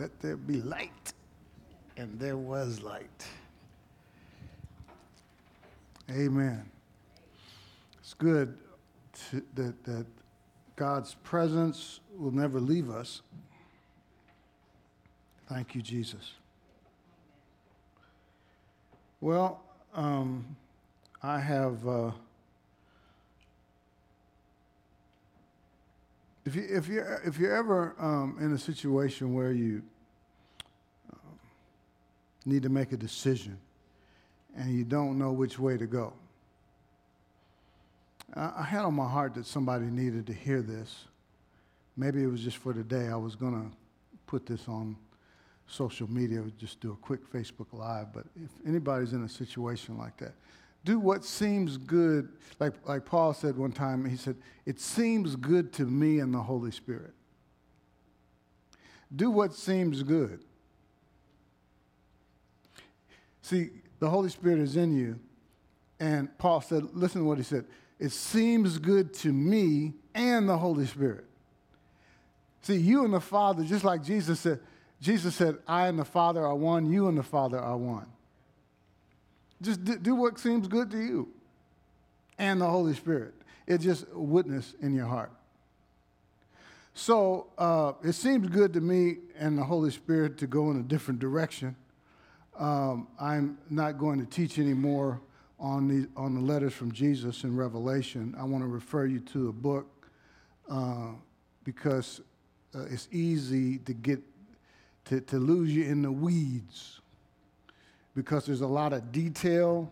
Let 0.00 0.18
there 0.20 0.38
be 0.38 0.62
light. 0.62 1.12
And 1.98 2.18
there 2.18 2.38
was 2.38 2.80
light. 2.80 3.26
Amen. 6.10 6.64
It's 7.98 8.14
good 8.14 8.56
to, 9.28 9.42
that, 9.56 9.84
that 9.84 10.06
God's 10.76 11.16
presence 11.22 12.00
will 12.16 12.30
never 12.30 12.58
leave 12.60 12.88
us. 12.88 13.20
Thank 15.46 15.74
you, 15.74 15.82
Jesus. 15.82 16.32
Well, 19.20 19.62
um, 19.92 20.56
I 21.22 21.40
have. 21.40 21.86
Uh, 21.86 22.12
if 26.44 26.54
you 26.54 26.66
if 26.68 26.88
you 26.88 27.04
if 27.24 27.38
you're 27.38 27.54
ever 27.54 27.94
um, 27.98 28.36
in 28.40 28.52
a 28.52 28.58
situation 28.58 29.34
where 29.34 29.52
you 29.52 29.82
um, 31.12 31.38
need 32.46 32.62
to 32.62 32.68
make 32.68 32.92
a 32.92 32.96
decision 32.96 33.58
and 34.56 34.72
you 34.72 34.84
don't 34.84 35.18
know 35.18 35.32
which 35.32 35.58
way 35.58 35.76
to 35.76 35.86
go, 35.86 36.12
I, 38.34 38.52
I 38.58 38.62
had 38.62 38.82
on 38.82 38.94
my 38.94 39.08
heart 39.08 39.34
that 39.34 39.46
somebody 39.46 39.86
needed 39.86 40.26
to 40.28 40.32
hear 40.32 40.62
this. 40.62 41.04
Maybe 41.96 42.22
it 42.22 42.28
was 42.28 42.40
just 42.40 42.56
for 42.56 42.72
today. 42.72 43.08
I 43.08 43.16
was 43.16 43.34
going 43.36 43.52
to 43.52 43.76
put 44.26 44.46
this 44.46 44.68
on 44.68 44.96
social 45.66 46.10
media, 46.10 46.42
just 46.58 46.80
do 46.80 46.92
a 46.92 46.96
quick 46.96 47.30
Facebook 47.30 47.66
Live. 47.72 48.12
But 48.12 48.24
if 48.42 48.50
anybody's 48.66 49.12
in 49.12 49.24
a 49.24 49.28
situation 49.28 49.98
like 49.98 50.16
that, 50.18 50.32
do 50.84 50.98
what 50.98 51.24
seems 51.24 51.76
good. 51.76 52.28
Like, 52.58 52.74
like 52.86 53.04
Paul 53.04 53.32
said 53.34 53.56
one 53.56 53.72
time, 53.72 54.04
he 54.04 54.16
said, 54.16 54.36
It 54.66 54.80
seems 54.80 55.36
good 55.36 55.72
to 55.74 55.84
me 55.84 56.20
and 56.20 56.32
the 56.32 56.40
Holy 56.40 56.70
Spirit. 56.70 57.12
Do 59.14 59.30
what 59.30 59.54
seems 59.54 60.02
good. 60.02 60.44
See, 63.42 63.70
the 63.98 64.08
Holy 64.08 64.30
Spirit 64.30 64.60
is 64.60 64.76
in 64.76 64.96
you. 64.96 65.18
And 65.98 66.36
Paul 66.38 66.60
said, 66.60 66.84
Listen 66.94 67.22
to 67.22 67.26
what 67.26 67.38
he 67.38 67.44
said. 67.44 67.66
It 67.98 68.12
seems 68.12 68.78
good 68.78 69.12
to 69.14 69.32
me 69.32 69.92
and 70.14 70.48
the 70.48 70.56
Holy 70.56 70.86
Spirit. 70.86 71.26
See, 72.62 72.76
you 72.76 73.04
and 73.04 73.12
the 73.12 73.20
Father, 73.20 73.64
just 73.64 73.84
like 73.84 74.02
Jesus 74.02 74.40
said, 74.40 74.60
Jesus 75.00 75.34
said, 75.34 75.58
I 75.66 75.88
and 75.88 75.98
the 75.98 76.04
Father 76.04 76.44
are 76.44 76.54
one, 76.54 76.90
you 76.90 77.08
and 77.08 77.16
the 77.16 77.22
Father 77.22 77.58
are 77.58 77.76
one. 77.76 78.06
Just 79.62 80.02
do 80.02 80.14
what 80.14 80.38
seems 80.38 80.68
good 80.68 80.90
to 80.90 80.98
you 80.98 81.28
and 82.38 82.60
the 82.60 82.66
Holy 82.66 82.94
Spirit. 82.94 83.34
It's 83.66 83.84
just 83.84 84.06
witness 84.12 84.74
in 84.80 84.94
your 84.94 85.06
heart. 85.06 85.30
So 86.94 87.46
uh, 87.56 87.92
it 88.02 88.12
seems 88.12 88.48
good 88.48 88.72
to 88.72 88.80
me 88.80 89.18
and 89.38 89.56
the 89.56 89.64
Holy 89.64 89.90
Spirit 89.90 90.38
to 90.38 90.46
go 90.46 90.70
in 90.70 90.78
a 90.78 90.82
different 90.82 91.20
direction. 91.20 91.76
Um, 92.58 93.08
I'm 93.20 93.58
not 93.68 93.98
going 93.98 94.18
to 94.18 94.26
teach 94.26 94.58
anymore 94.58 95.20
on 95.58 95.88
the, 95.88 96.08
on 96.16 96.34
the 96.34 96.40
letters 96.40 96.72
from 96.72 96.90
Jesus 96.92 97.44
in 97.44 97.54
Revelation. 97.54 98.34
I 98.38 98.44
want 98.44 98.64
to 98.64 98.68
refer 98.68 99.06
you 99.06 99.20
to 99.20 99.48
a 99.48 99.52
book 99.52 100.08
uh, 100.70 101.12
because 101.64 102.20
uh, 102.74 102.84
it's 102.90 103.08
easy 103.12 103.78
to 103.78 103.92
get 103.92 104.20
to, 105.06 105.20
to 105.20 105.38
lose 105.38 105.74
you 105.74 105.84
in 105.84 106.02
the 106.02 106.12
weeds 106.12 106.99
because 108.14 108.46
there's 108.46 108.60
a 108.60 108.66
lot 108.66 108.92
of 108.92 109.12
detail, 109.12 109.90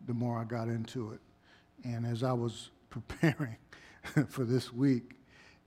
the 0.06 0.14
more 0.14 0.38
I 0.38 0.44
got 0.44 0.68
into 0.68 1.12
it. 1.12 1.20
And 1.84 2.06
as 2.06 2.22
I 2.22 2.32
was 2.32 2.70
preparing 2.90 3.56
for 4.28 4.44
this 4.44 4.72
week, 4.72 5.14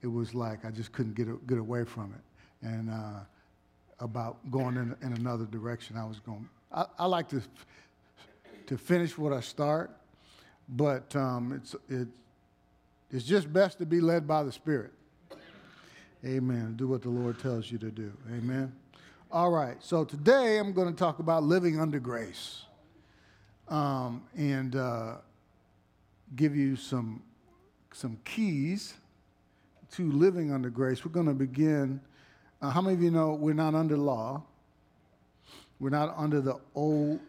it 0.02 0.08
was 0.08 0.34
like 0.34 0.64
I 0.64 0.70
just 0.70 0.92
couldn't 0.92 1.14
get, 1.14 1.46
get 1.46 1.58
away 1.58 1.84
from 1.84 2.14
it. 2.14 2.66
And 2.66 2.90
uh, 2.90 3.20
about 4.00 4.38
going 4.50 4.76
in, 4.76 4.96
in 5.02 5.12
another 5.14 5.44
direction, 5.44 5.96
I 5.96 6.04
was 6.04 6.20
going. 6.20 6.48
I, 6.72 6.84
I 6.98 7.06
like 7.06 7.28
to 7.28 7.42
to 8.66 8.76
finish 8.76 9.16
what 9.16 9.32
I 9.32 9.40
start, 9.40 9.90
but 10.68 11.14
um, 11.14 11.52
it's, 11.52 11.74
it, 11.88 12.08
it's 13.10 13.24
just 13.24 13.52
best 13.52 13.78
to 13.78 13.86
be 13.86 14.00
led 14.00 14.26
by 14.26 14.42
the 14.42 14.52
Spirit. 14.52 14.92
Amen. 16.24 16.74
Do 16.76 16.88
what 16.88 17.02
the 17.02 17.08
Lord 17.08 17.38
tells 17.38 17.70
you 17.70 17.78
to 17.78 17.90
do. 17.90 18.12
Amen. 18.28 18.72
All 19.30 19.50
right. 19.50 19.76
So 19.80 20.04
today 20.04 20.58
I'm 20.58 20.72
going 20.72 20.88
to 20.88 20.98
talk 20.98 21.18
about 21.18 21.44
living 21.44 21.78
under 21.78 22.00
grace 22.00 22.64
um, 23.68 24.24
and 24.36 24.74
uh, 24.74 25.16
give 26.34 26.56
you 26.56 26.74
some, 26.74 27.22
some 27.92 28.18
keys 28.24 28.94
to 29.92 30.10
living 30.10 30.52
under 30.52 30.70
grace. 30.70 31.04
We're 31.04 31.12
going 31.12 31.26
to 31.26 31.34
begin. 31.34 32.00
Uh, 32.60 32.70
how 32.70 32.80
many 32.80 32.94
of 32.94 33.02
you 33.02 33.10
know 33.10 33.34
we're 33.34 33.54
not 33.54 33.74
under 33.74 33.96
law? 33.96 34.42
We're 35.78 35.90
not 35.90 36.14
under 36.16 36.40
the 36.40 36.58
old 36.74 37.20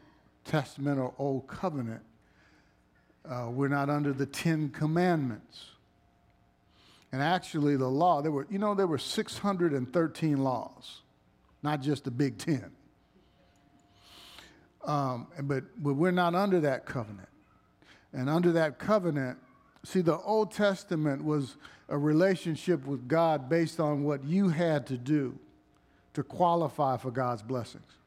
Testament 0.46 1.00
or 1.00 1.14
Old 1.20 1.48
Covenant. 1.48 2.02
Uh, 3.30 3.50
we're 3.50 3.68
not 3.68 3.90
under 3.90 4.14
the 4.14 4.26
Ten 4.26 4.70
Commandments. 4.70 5.72
And 7.12 7.22
actually, 7.22 7.76
the 7.76 7.88
law, 7.88 8.22
there 8.22 8.32
were, 8.32 8.48
you 8.50 8.60
know, 8.60 8.74
there 8.74 8.88
were 8.88 8.98
613 8.98 10.38
laws, 10.38 11.02
not 11.64 11.82
just 11.82 12.04
the 12.04 12.12
Big 12.12 12.38
Ten. 12.38 12.72
Um, 14.86 15.28
but, 15.44 15.64
but 15.78 15.94
we're 15.96 16.12
not 16.12 16.36
under 16.36 16.60
that 16.62 16.86
covenant. 16.86 17.30
And 18.14 18.30
under 18.30 18.54
that 18.54 18.80
covenant, 18.80 19.38
see, 19.84 20.02
the 20.02 20.18
Old 20.20 20.52
Testament 20.52 21.24
was 21.24 21.58
a 21.90 21.98
relationship 21.98 22.86
with 22.86 23.08
God 23.08 23.50
based 23.50 23.80
on 23.80 24.04
what 24.04 24.24
you 24.24 24.50
had 24.50 24.88
to 24.88 24.98
do 24.98 25.38
to 26.14 26.24
qualify 26.24 26.98
for 26.98 27.12
God's 27.12 27.42
blessings 27.42 27.98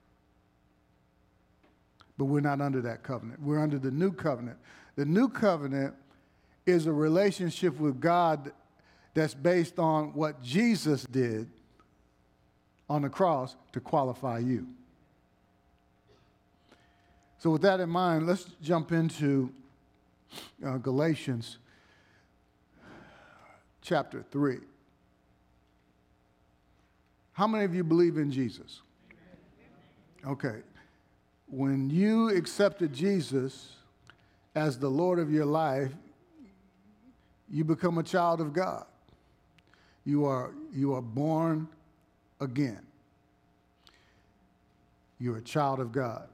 but 2.21 2.27
we're 2.27 2.41
not 2.41 2.61
under 2.61 2.83
that 2.83 3.03
covenant. 3.03 3.41
We're 3.41 3.59
under 3.59 3.79
the 3.79 3.91
new 3.91 4.13
covenant. 4.13 4.59
The 5.01 5.07
new 5.07 5.31
covenant 5.31 5.95
is 6.67 6.85
a 6.85 6.93
relationship 6.93 7.81
with 7.81 8.03
God 8.03 8.53
that's 9.15 9.33
based 9.33 9.79
on 9.79 10.13
what 10.13 10.43
Jesus 10.43 11.05
did 11.05 11.49
on 12.87 13.01
the 13.01 13.09
cross 13.09 13.57
to 13.73 13.81
qualify 13.81 14.41
you. 14.41 14.67
So, 17.39 17.49
with 17.49 17.63
that 17.63 17.81
in 17.81 17.89
mind, 17.89 18.27
let's 18.27 18.45
jump 18.63 18.93
into 18.93 19.51
uh, 20.63 20.77
Galatians 20.77 21.57
chapter 23.81 24.23
3. 24.31 24.59
How 27.33 27.47
many 27.47 27.65
of 27.65 27.75
you 27.75 27.85
believe 27.85 28.19
in 28.19 28.31
Jesus? 28.31 28.83
Okay 30.27 30.61
when 31.51 31.91
you 31.91 32.29
accepted 32.31 32.93
Jesus 32.93 33.73
as 34.55 34.79
the 34.79 34.89
Lord 34.89 35.19
of 35.19 35.31
your 35.31 35.47
life, 35.47 35.93
you 37.51 37.65
become 37.65 37.99
a 37.99 38.03
child 38.03 38.41
of 38.41 38.53
God. 38.53 38.85
You 40.05 40.25
are, 40.25 40.53
you 40.73 40.95
are 40.95 41.03
born 41.03 41.69
again. 42.41 42.81
You're 45.19 45.37
a 45.37 45.43
child 45.43 45.81
of 45.81 45.93
God. 45.93 46.29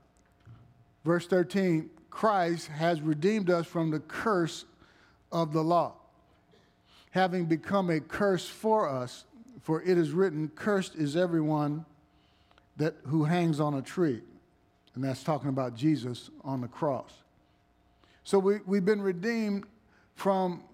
Verse 1.04 1.26
13 1.26 1.90
Christ 2.10 2.68
has 2.68 3.02
redeemed 3.02 3.50
us 3.50 3.66
from 3.66 3.90
the 3.90 4.00
curse 4.00 4.64
of 5.30 5.52
the 5.52 5.62
law, 5.62 5.94
having 7.10 7.44
become 7.44 7.90
a 7.90 8.00
curse 8.00 8.48
for 8.48 8.88
us, 8.88 9.24
for 9.60 9.82
it 9.82 9.98
is 9.98 10.12
written, 10.12 10.48
Cursed 10.54 10.94
is 10.94 11.16
everyone 11.16 11.84
that, 12.78 12.94
who 13.06 13.24
hangs 13.24 13.60
on 13.60 13.74
a 13.74 13.82
tree. 13.82 14.22
And 14.94 15.04
that's 15.04 15.22
talking 15.22 15.50
about 15.50 15.74
Jesus 15.74 16.30
on 16.42 16.62
the 16.62 16.68
cross. 16.68 17.12
So 18.26 18.40
we, 18.40 18.56
we've 18.66 18.84
been 18.84 19.02
redeemed 19.02 19.66
from 20.16 20.64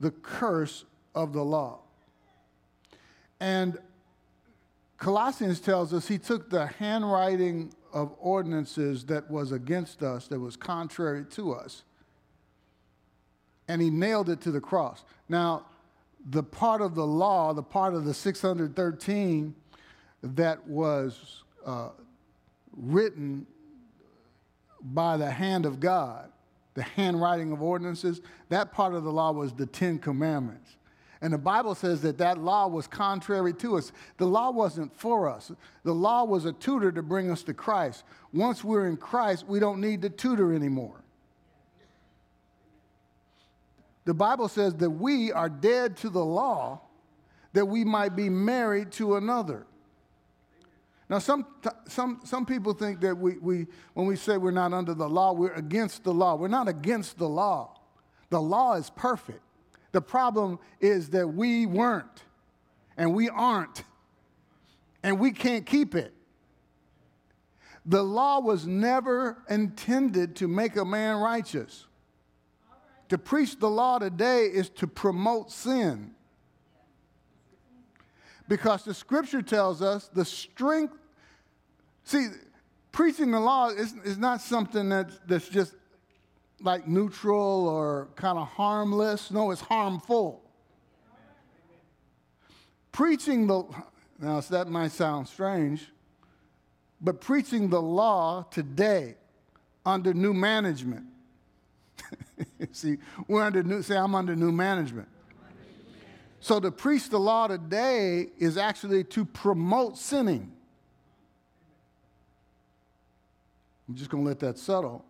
the 0.00 0.10
curse 0.10 0.86
of 1.14 1.34
the 1.34 1.42
law. 1.42 1.80
And 3.40 3.76
Colossians 4.96 5.60
tells 5.60 5.92
us 5.92 6.08
he 6.08 6.16
took 6.16 6.48
the 6.48 6.66
handwriting 6.66 7.74
of 7.92 8.14
ordinances 8.18 9.04
that 9.04 9.30
was 9.30 9.52
against 9.52 10.02
us, 10.02 10.28
that 10.28 10.40
was 10.40 10.56
contrary 10.56 11.26
to 11.32 11.52
us, 11.52 11.82
and 13.68 13.82
he 13.82 13.90
nailed 13.90 14.30
it 14.30 14.40
to 14.40 14.50
the 14.50 14.60
cross. 14.60 15.04
Now, 15.28 15.66
the 16.30 16.42
part 16.42 16.80
of 16.80 16.94
the 16.94 17.06
law, 17.06 17.52
the 17.52 17.62
part 17.62 17.92
of 17.92 18.06
the 18.06 18.14
613 18.14 19.54
that 20.22 20.66
was 20.66 21.42
uh, 21.66 21.90
written 22.74 23.46
by 24.80 25.18
the 25.18 25.30
hand 25.30 25.66
of 25.66 25.80
God, 25.80 26.30
the 26.76 26.82
handwriting 26.82 27.50
of 27.52 27.62
ordinances, 27.62 28.20
that 28.50 28.70
part 28.70 28.94
of 28.94 29.02
the 29.02 29.10
law 29.10 29.32
was 29.32 29.52
the 29.52 29.66
Ten 29.66 29.98
Commandments. 29.98 30.76
And 31.22 31.32
the 31.32 31.38
Bible 31.38 31.74
says 31.74 32.02
that 32.02 32.18
that 32.18 32.36
law 32.36 32.68
was 32.68 32.86
contrary 32.86 33.54
to 33.54 33.78
us. 33.78 33.90
The 34.18 34.26
law 34.26 34.50
wasn't 34.50 34.94
for 34.94 35.28
us. 35.28 35.50
The 35.82 35.94
law 35.94 36.24
was 36.24 36.44
a 36.44 36.52
tutor 36.52 36.92
to 36.92 37.02
bring 37.02 37.30
us 37.30 37.42
to 37.44 37.54
Christ. 37.54 38.04
Once 38.34 38.62
we're 38.62 38.86
in 38.86 38.98
Christ, 38.98 39.46
we 39.48 39.58
don't 39.58 39.80
need 39.80 40.02
the 40.02 40.10
tutor 40.10 40.52
anymore. 40.52 41.02
The 44.04 44.14
Bible 44.14 44.48
says 44.48 44.74
that 44.74 44.90
we 44.90 45.32
are 45.32 45.48
dead 45.48 45.96
to 45.98 46.10
the 46.10 46.24
law 46.24 46.82
that 47.54 47.64
we 47.64 47.84
might 47.84 48.14
be 48.14 48.28
married 48.28 48.92
to 48.92 49.16
another. 49.16 49.66
Now, 51.08 51.18
some, 51.20 51.46
some, 51.86 52.20
some 52.24 52.44
people 52.44 52.72
think 52.72 53.00
that 53.00 53.16
we, 53.16 53.38
we, 53.38 53.66
when 53.94 54.06
we 54.06 54.16
say 54.16 54.38
we're 54.38 54.50
not 54.50 54.72
under 54.72 54.92
the 54.92 55.08
law, 55.08 55.32
we're 55.32 55.54
against 55.54 56.02
the 56.02 56.12
law. 56.12 56.34
We're 56.34 56.48
not 56.48 56.66
against 56.66 57.18
the 57.18 57.28
law. 57.28 57.78
The 58.30 58.40
law 58.40 58.74
is 58.74 58.90
perfect. 58.90 59.40
The 59.92 60.00
problem 60.00 60.58
is 60.80 61.10
that 61.10 61.28
we 61.28 61.64
weren't, 61.64 62.24
and 62.96 63.14
we 63.14 63.28
aren't, 63.28 63.84
and 65.04 65.20
we 65.20 65.30
can't 65.30 65.64
keep 65.64 65.94
it. 65.94 66.12
The 67.86 68.02
law 68.02 68.40
was 68.40 68.66
never 68.66 69.38
intended 69.48 70.34
to 70.36 70.48
make 70.48 70.74
a 70.74 70.84
man 70.84 71.18
righteous. 71.18 71.86
To 73.10 73.18
preach 73.18 73.60
the 73.60 73.70
law 73.70 74.00
today 74.00 74.46
is 74.46 74.68
to 74.70 74.88
promote 74.88 75.52
sin 75.52 76.15
because 78.48 78.84
the 78.84 78.94
scripture 78.94 79.42
tells 79.42 79.82
us 79.82 80.08
the 80.12 80.24
strength. 80.24 80.94
See, 82.04 82.28
preaching 82.92 83.30
the 83.30 83.40
law 83.40 83.68
is, 83.68 83.94
is 84.04 84.18
not 84.18 84.40
something 84.40 84.88
that's, 84.88 85.18
that's 85.26 85.48
just 85.48 85.74
like 86.60 86.88
neutral 86.88 87.68
or 87.68 88.08
kind 88.16 88.38
of 88.38 88.48
harmless. 88.48 89.30
No, 89.30 89.50
it's 89.50 89.60
harmful. 89.60 90.42
Preaching 92.92 93.46
the, 93.46 93.64
now 94.18 94.40
that 94.40 94.68
might 94.68 94.92
sound 94.92 95.28
strange, 95.28 95.86
but 97.00 97.20
preaching 97.20 97.68
the 97.68 97.82
law 97.82 98.46
today 98.50 99.16
under 99.84 100.14
new 100.14 100.32
management. 100.32 101.04
see, 102.72 102.96
we're 103.28 103.42
under 103.42 103.62
new, 103.62 103.82
say, 103.82 103.96
I'm 103.96 104.14
under 104.14 104.34
new 104.34 104.52
management. 104.52 105.08
So 106.46 106.60
to 106.60 106.70
preach 106.70 107.08
the 107.08 107.18
law 107.18 107.48
today 107.48 108.28
is 108.38 108.56
actually 108.56 109.02
to 109.02 109.24
promote 109.24 109.98
sinning. 109.98 110.52
I'm 113.88 113.96
just 113.96 114.10
going 114.10 114.22
to 114.22 114.28
let 114.28 114.38
that 114.38 114.56
settle 114.56 115.04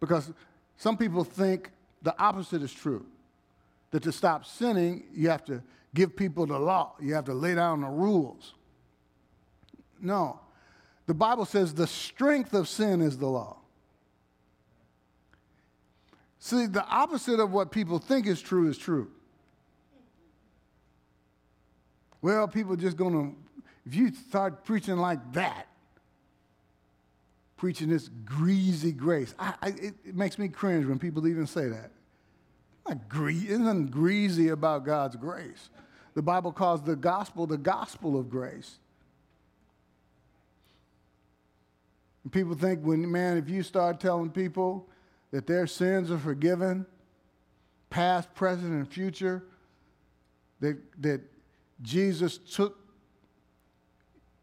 because 0.00 0.32
some 0.76 0.96
people 0.96 1.22
think 1.22 1.70
the 2.02 2.12
opposite 2.20 2.60
is 2.60 2.72
true. 2.72 3.06
That 3.92 4.02
to 4.02 4.10
stop 4.10 4.44
sinning, 4.46 5.04
you 5.14 5.28
have 5.28 5.44
to 5.44 5.62
give 5.94 6.16
people 6.16 6.44
the 6.44 6.58
law, 6.58 6.94
you 7.00 7.14
have 7.14 7.26
to 7.26 7.34
lay 7.34 7.54
down 7.54 7.82
the 7.82 7.86
rules. 7.86 8.54
No. 10.00 10.40
The 11.06 11.14
Bible 11.14 11.44
says 11.44 11.72
the 11.72 11.86
strength 11.86 12.52
of 12.52 12.66
sin 12.66 13.00
is 13.00 13.16
the 13.16 13.28
law. 13.28 13.58
See, 16.40 16.66
the 16.66 16.84
opposite 16.84 17.38
of 17.38 17.52
what 17.52 17.70
people 17.70 18.00
think 18.00 18.26
is 18.26 18.42
true 18.42 18.68
is 18.68 18.76
true. 18.76 19.12
Well, 22.24 22.48
people 22.48 22.74
just 22.74 22.96
going 22.96 23.12
to, 23.12 23.36
if 23.84 23.94
you 23.94 24.10
start 24.14 24.64
preaching 24.64 24.96
like 24.96 25.34
that, 25.34 25.66
preaching 27.58 27.90
this 27.90 28.08
greasy 28.24 28.92
grace, 28.92 29.34
I, 29.38 29.52
I, 29.60 29.68
it, 29.68 29.94
it, 30.06 30.14
makes 30.16 30.38
me 30.38 30.48
cringe 30.48 30.86
when 30.86 30.98
people 30.98 31.28
even 31.28 31.46
say 31.46 31.68
that. 31.68 31.90
Not 32.88 33.10
gre- 33.10 33.30
nothing 33.30 33.88
greasy 33.88 34.48
about 34.48 34.86
God's 34.86 35.16
grace. 35.16 35.68
The 36.14 36.22
Bible 36.22 36.50
calls 36.50 36.82
the 36.82 36.96
gospel 36.96 37.46
the 37.46 37.58
gospel 37.58 38.18
of 38.18 38.30
grace. 38.30 38.78
And 42.22 42.32
people 42.32 42.54
think 42.54 42.80
when, 42.80 43.12
man, 43.12 43.36
if 43.36 43.50
you 43.50 43.62
start 43.62 44.00
telling 44.00 44.30
people 44.30 44.88
that 45.30 45.46
their 45.46 45.66
sins 45.66 46.10
are 46.10 46.16
forgiven, 46.16 46.86
past, 47.90 48.34
present, 48.34 48.72
and 48.72 48.90
future, 48.90 49.44
that, 50.60 50.78
that 51.02 51.20
Jesus 51.82 52.38
took 52.38 52.78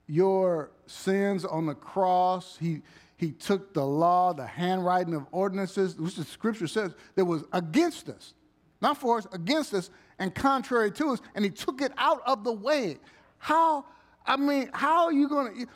your 0.08 0.72
sins 0.88 1.46
on 1.46 1.66
the 1.66 1.74
cross. 1.74 2.58
He, 2.60 2.82
he 3.18 3.32
took 3.32 3.74
the 3.74 3.86
law, 3.86 4.34
the 4.34 4.46
handwriting 4.46 5.14
of 5.14 5.26
ordinances, 5.32 5.96
which 5.96 6.16
the 6.16 6.26
scripture 6.26 6.68
says 6.68 6.94
that 7.16 7.26
was 7.26 7.44
against 7.54 8.10
us, 8.10 8.34
not 8.82 8.98
for 8.98 9.18
us, 9.18 9.28
against 9.32 9.74
us, 9.74 9.90
and 10.20 10.36
contrary 10.36 10.92
to 10.92 11.10
us, 11.10 11.22
and 11.34 11.46
he 11.46 11.52
took 11.52 11.82
it 11.82 11.92
out 11.98 12.22
of 12.26 12.44
the 12.44 12.52
way. 12.52 12.98
How, 13.38 13.86
I 14.26 14.38
mean, 14.38 14.70
how 14.74 15.06
are 15.06 15.14
you 15.14 15.28
going 15.30 15.66
to, 15.66 15.68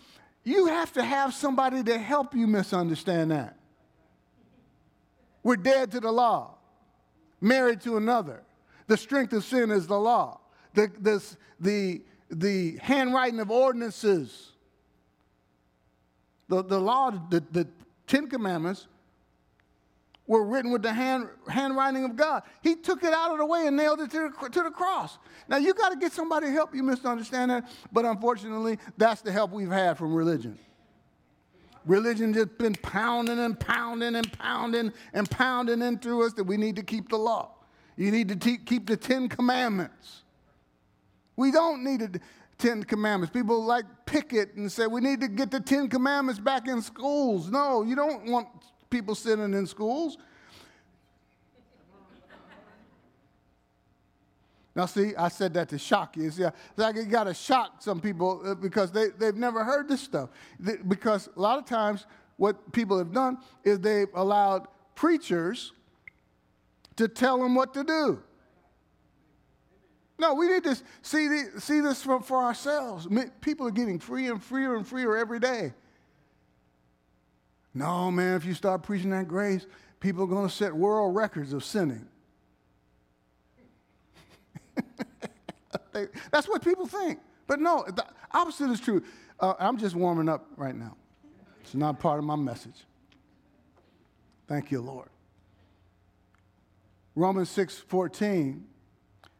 you 0.44 0.68
have 0.68 0.92
to 0.94 1.04
have 1.04 1.34
somebody 1.34 1.82
to 1.84 1.98
help 1.98 2.36
you 2.36 2.46
misunderstand 2.46 3.32
that. 3.32 3.58
We're 5.42 5.56
dead 5.56 5.92
to 5.92 6.00
the 6.00 6.12
law, 6.12 6.56
married 7.40 7.82
to 7.82 7.98
another. 7.98 8.44
The 8.88 8.98
strength 8.98 9.34
of 9.34 9.44
sin 9.44 9.72
is 9.72 9.88
the 9.88 10.00
law 10.00 10.40
the, 10.76 10.92
this, 11.00 11.38
the, 11.60 12.02
the 12.30 12.78
handwriting 12.82 13.40
of 13.40 13.50
ordinances, 13.50 14.52
the, 16.48 16.64
the 16.64 16.80
law, 16.80 17.12
the, 17.12 17.44
the 17.52 17.68
Ten 18.08 18.28
Commandments 18.28 18.88
were 20.28 20.44
written 20.44 20.72
with 20.72 20.82
the 20.82 20.94
hand, 20.94 21.30
handwriting 21.48 22.04
of 22.04 22.16
God. 22.16 22.44
He 22.62 22.76
took 22.76 23.04
it 23.04 23.14
out 23.14 23.32
of 23.32 23.38
the 23.38 23.46
way 23.46 23.68
and 23.68 23.78
nailed 23.78 24.00
it 24.02 24.12
to 24.12 24.32
the, 24.42 24.50
to 24.50 24.64
the 24.64 24.72
cross. 24.72 25.18
Now, 25.48 25.58
you 25.58 25.74
got 25.74 25.90
to 25.90 25.98
get 25.98 26.12
somebody 26.12 26.48
to 26.48 26.52
help 26.52 26.74
you 26.74 26.84
misunderstand 26.84 27.52
that, 27.52 27.70
but 27.92 28.06
unfortunately, 28.06 28.80
that's 28.98 29.22
the 29.22 29.32
help 29.32 29.52
we've 29.52 29.70
had 29.70 29.98
from 29.98 30.14
religion. 30.14 30.58
Religion 31.86 32.34
just 32.34 32.58
been 32.58 32.74
pounding 32.74 33.38
and 33.38 33.60
pounding 33.60 34.16
and 34.16 34.32
pounding 34.34 34.92
and 35.14 35.30
pounding 35.30 35.84
into 35.84 36.24
us 36.24 36.34
that 36.34 36.44
we 36.44 36.58
need 36.58 36.76
to 36.78 36.84
keep 36.84 37.10
the 37.10 37.18
law. 37.18 37.52
You 37.96 38.10
need 38.10 38.28
to 38.30 38.36
te- 38.36 38.58
keep 38.58 38.88
the 38.88 38.98
Ten 38.98 39.30
Commandments. 39.30 40.24
We 41.36 41.52
don't 41.52 41.84
need 41.84 42.00
the 42.00 42.20
Ten 42.58 42.84
Commandments. 42.84 43.34
People 43.34 43.64
like 43.64 43.86
picket 44.06 44.56
and 44.56 44.72
say 44.72 44.88
we 44.88 45.02
need 45.02 45.22
to 45.22 45.28
get 45.28 45.52
the 45.52 45.60
Ten 45.60 45.90
Commandments 45.90 46.40
back 46.40 46.68
in 46.68 46.82
schools. 46.82 47.50
No, 47.50 47.84
you 47.84 47.96
don't 47.96 48.30
want 48.32 48.48
people 48.90 49.16
sitting 49.16 49.54
in 49.54 49.68
schools. 49.68 50.18
Now, 54.76 54.86
see, 54.86 55.16
I 55.16 55.30
said 55.30 55.54
that 55.54 55.70
to 55.70 55.78
shock 55.78 56.18
you. 56.18 56.30
See, 56.30 56.44
like 56.76 56.98
it 56.98 57.10
got 57.10 57.26
to 57.26 57.34
shock 57.34 57.82
some 57.82 58.02
people 58.02 58.42
uh, 58.46 58.56
because 58.56 58.92
they, 58.92 59.08
they've 59.18 59.36
never 59.36 59.64
heard 59.64 59.88
this 59.88 60.02
stuff. 60.02 60.30
Because 60.88 61.30
a 61.36 61.40
lot 61.40 61.58
of 61.58 61.66
times, 61.66 62.06
what 62.36 62.74
people 62.74 62.98
have 62.98 63.14
done 63.14 63.38
is 63.64 63.80
they've 63.80 64.14
allowed 64.14 64.68
preachers 64.94 65.72
to 66.98 67.08
tell 67.08 67.42
them 67.42 67.56
what 67.56 67.74
to 67.74 67.86
do. 67.86 68.22
No, 70.18 70.34
we 70.34 70.48
need 70.48 70.64
to 70.64 70.76
see, 71.02 71.28
the, 71.28 71.60
see 71.60 71.82
this 71.82 72.02
for, 72.02 72.22
for 72.22 72.38
ourselves. 72.38 73.08
People 73.42 73.68
are 73.68 73.72
getting 73.72 74.00
freer 74.00 74.34
and 74.34 74.44
freer 74.44 74.76
and 74.76 74.88
freer 74.88 75.18
every 75.18 75.40
day. 75.40 75.74
No, 77.74 78.10
man, 78.10 78.36
if 78.36 78.46
you 78.46 78.54
start 78.54 78.84
preaching 78.84 79.10
that 79.10 79.28
grace, 79.28 79.68
people 80.00 80.24
are 80.24 80.28
going 80.28 80.48
to 80.48 80.54
set 80.54 80.74
world 80.74 81.14
records 81.14 81.52
of 81.52 81.64
sinning. 81.64 82.08
That's 86.32 86.48
what 86.48 86.64
people 86.64 86.88
think. 86.88 87.20
But 87.48 87.60
no, 87.60 87.84
the 87.86 88.06
opposite 88.32 88.70
is 88.72 88.80
true. 88.80 89.04
Uh, 89.40 89.56
I'm 89.60 89.78
just 89.78 89.96
warming 89.96 90.30
up 90.30 90.48
right 90.56 90.76
now. 90.76 90.96
It's 91.62 91.76
not 91.76 92.00
part 92.00 92.20
of 92.20 92.26
my 92.26 92.38
message. 92.38 92.86
Thank 94.48 94.72
you, 94.72 94.80
Lord. 94.80 95.10
Romans 97.16 97.50
6 97.50 97.78
14, 97.80 98.66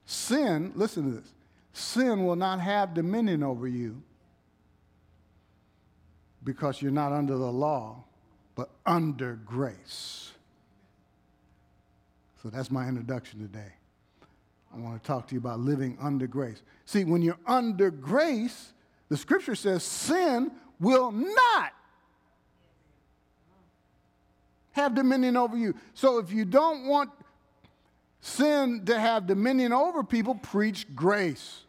sin, 0.06 0.72
listen 0.76 1.04
to 1.04 1.22
this, 1.22 1.34
sin 1.74 2.26
will 2.26 2.36
not 2.36 2.60
have 2.60 2.94
dominion 2.94 3.44
over 3.44 3.68
you 3.68 4.02
because 6.44 6.82
you're 6.82 6.92
not 6.92 7.12
under 7.12 7.38
the 7.38 7.52
law, 7.52 8.04
but 8.56 8.70
under 8.86 9.34
grace. 9.46 10.32
So 12.42 12.50
that's 12.50 12.70
my 12.70 12.88
introduction 12.88 13.40
today. 13.40 13.74
I 14.74 14.78
want 14.80 15.02
to 15.02 15.08
talk 15.08 15.28
to 15.28 15.34
you 15.34 15.40
about 15.40 15.60
living 15.60 15.98
under 16.02 16.28
grace. 16.28 16.62
See, 16.86 17.04
when 17.04 17.22
you're 17.22 17.40
under 17.48 17.90
grace, 17.90 18.74
the 19.10 19.18
scripture 19.18 19.56
says 19.56 19.84
sin 19.84 20.52
will 20.80 21.12
not 21.12 21.74
have 24.74 24.94
dominion 24.94 25.38
over 25.38 25.58
you. 25.58 25.74
So 25.94 26.20
if 26.20 26.32
you 26.32 26.44
don't 26.44 26.86
want 26.86 27.10
sin 28.26 28.84
to 28.86 29.00
have 29.00 29.28
dominion 29.28 29.72
over 29.72 30.04
people, 30.04 30.34
preach 30.34 30.88
grace. 30.96 31.62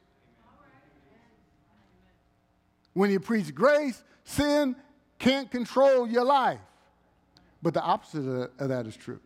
When 2.95 3.11
you 3.11 3.21
preach 3.21 3.55
grace, 3.55 4.03
sin 4.25 4.75
can't 5.19 5.51
control 5.51 6.09
your 6.09 6.25
life. 6.25 6.61
But 7.63 7.75
the 7.75 7.83
opposite 7.83 8.51
of 8.59 8.69
that 8.71 8.87
is 8.87 8.97
true. 8.97 9.21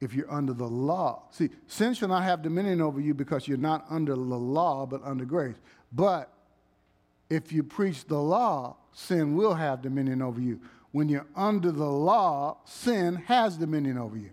If 0.00 0.14
you're 0.14 0.30
under 0.30 0.52
the 0.52 0.68
law, 0.68 1.24
see, 1.30 1.50
sin 1.66 1.94
shall 1.94 2.08
not 2.08 2.22
have 2.22 2.42
dominion 2.42 2.80
over 2.80 3.00
you 3.00 3.12
because 3.12 3.48
you're 3.48 3.58
not 3.58 3.84
under 3.90 4.14
the 4.14 4.20
law, 4.20 4.86
but 4.86 5.02
under 5.02 5.24
grace. 5.24 5.56
But 5.90 6.32
if 7.28 7.52
you 7.52 7.64
preach 7.64 8.04
the 8.04 8.20
law, 8.20 8.76
sin 8.92 9.34
will 9.34 9.54
have 9.54 9.82
dominion 9.82 10.22
over 10.22 10.40
you. 10.40 10.60
When 10.92 11.08
you're 11.08 11.26
under 11.34 11.72
the 11.72 11.90
law, 11.90 12.58
sin 12.64 13.16
has 13.26 13.56
dominion 13.56 13.98
over 13.98 14.16
you. 14.16 14.30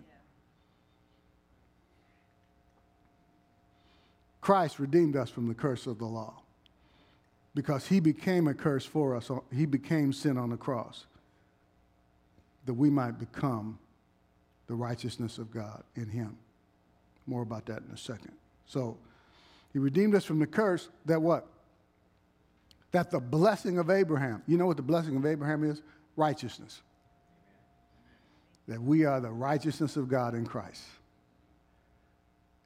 Christ 4.44 4.78
redeemed 4.78 5.16
us 5.16 5.30
from 5.30 5.48
the 5.48 5.54
curse 5.54 5.86
of 5.86 5.98
the 5.98 6.04
law 6.04 6.34
because 7.54 7.86
he 7.86 7.98
became 7.98 8.46
a 8.46 8.52
curse 8.52 8.84
for 8.84 9.16
us. 9.16 9.30
He 9.50 9.64
became 9.64 10.12
sin 10.12 10.36
on 10.36 10.50
the 10.50 10.56
cross 10.58 11.06
that 12.66 12.74
we 12.74 12.90
might 12.90 13.18
become 13.18 13.78
the 14.66 14.74
righteousness 14.74 15.38
of 15.38 15.50
God 15.50 15.82
in 15.96 16.10
him. 16.10 16.36
More 17.26 17.40
about 17.40 17.64
that 17.66 17.84
in 17.88 17.94
a 17.94 17.96
second. 17.96 18.32
So, 18.66 18.98
he 19.72 19.78
redeemed 19.78 20.14
us 20.14 20.26
from 20.26 20.40
the 20.40 20.46
curse 20.46 20.90
that 21.06 21.22
what? 21.22 21.46
That 22.92 23.10
the 23.10 23.20
blessing 23.20 23.78
of 23.78 23.88
Abraham, 23.88 24.42
you 24.46 24.58
know 24.58 24.66
what 24.66 24.76
the 24.76 24.82
blessing 24.82 25.16
of 25.16 25.24
Abraham 25.24 25.64
is? 25.64 25.80
Righteousness. 26.16 26.82
That 28.68 28.82
we 28.82 29.06
are 29.06 29.20
the 29.20 29.30
righteousness 29.30 29.96
of 29.96 30.10
God 30.10 30.34
in 30.34 30.44
Christ. 30.44 30.82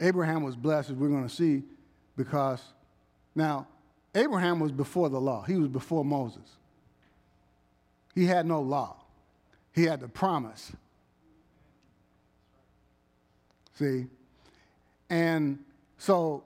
Abraham 0.01 0.43
was 0.43 0.57
blessed, 0.57 0.91
as 0.91 0.97
we're 0.97 1.09
going 1.09 1.27
to 1.27 1.35
see, 1.35 1.63
because 2.17 2.63
now 3.35 3.67
Abraham 4.15 4.61
was 4.61 4.73
before 4.73 5.09
the 5.09 5.21
law, 5.21 5.43
he 5.43 5.57
was 5.57 5.69
before 5.69 6.05
Moses. 6.05 6.57
He 8.15 8.27
had 8.27 8.47
no 8.47 8.61
law, 8.61 8.97
he 9.73 9.85
had 9.85 10.01
the 10.01 10.09
promise. 10.09 10.73
See? 13.75 14.07
And 15.09 15.61
so 15.99 16.43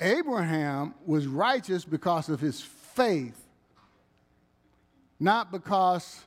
Abraham 0.00 0.94
was 1.06 1.26
righteous 1.26 1.84
because 1.84 2.28
of 2.28 2.40
his 2.40 2.60
faith, 2.60 3.40
not 5.18 5.50
because 5.50 6.24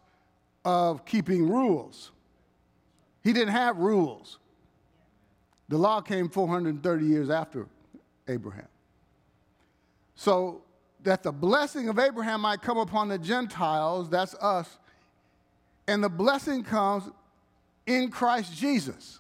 of 0.65 1.05
keeping 1.05 1.47
rules. 1.49 2.11
He 3.23 3.31
didn't 3.31 3.53
have 3.53 3.77
rules. 3.77 4.39
The 5.69 5.77
law 5.77 6.01
came 6.01 6.29
430 6.29 7.05
years 7.05 7.29
after 7.29 7.67
Abraham. 8.27 8.67
So 10.15 10.61
that 11.03 11.23
the 11.23 11.31
blessing 11.31 11.89
of 11.89 11.99
Abraham 11.99 12.41
might 12.41 12.61
come 12.61 12.77
upon 12.77 13.09
the 13.09 13.17
Gentiles, 13.17 14.09
that's 14.09 14.35
us, 14.35 14.77
and 15.87 16.03
the 16.03 16.09
blessing 16.09 16.63
comes 16.63 17.09
in 17.85 18.09
Christ 18.09 18.53
Jesus, 18.53 19.19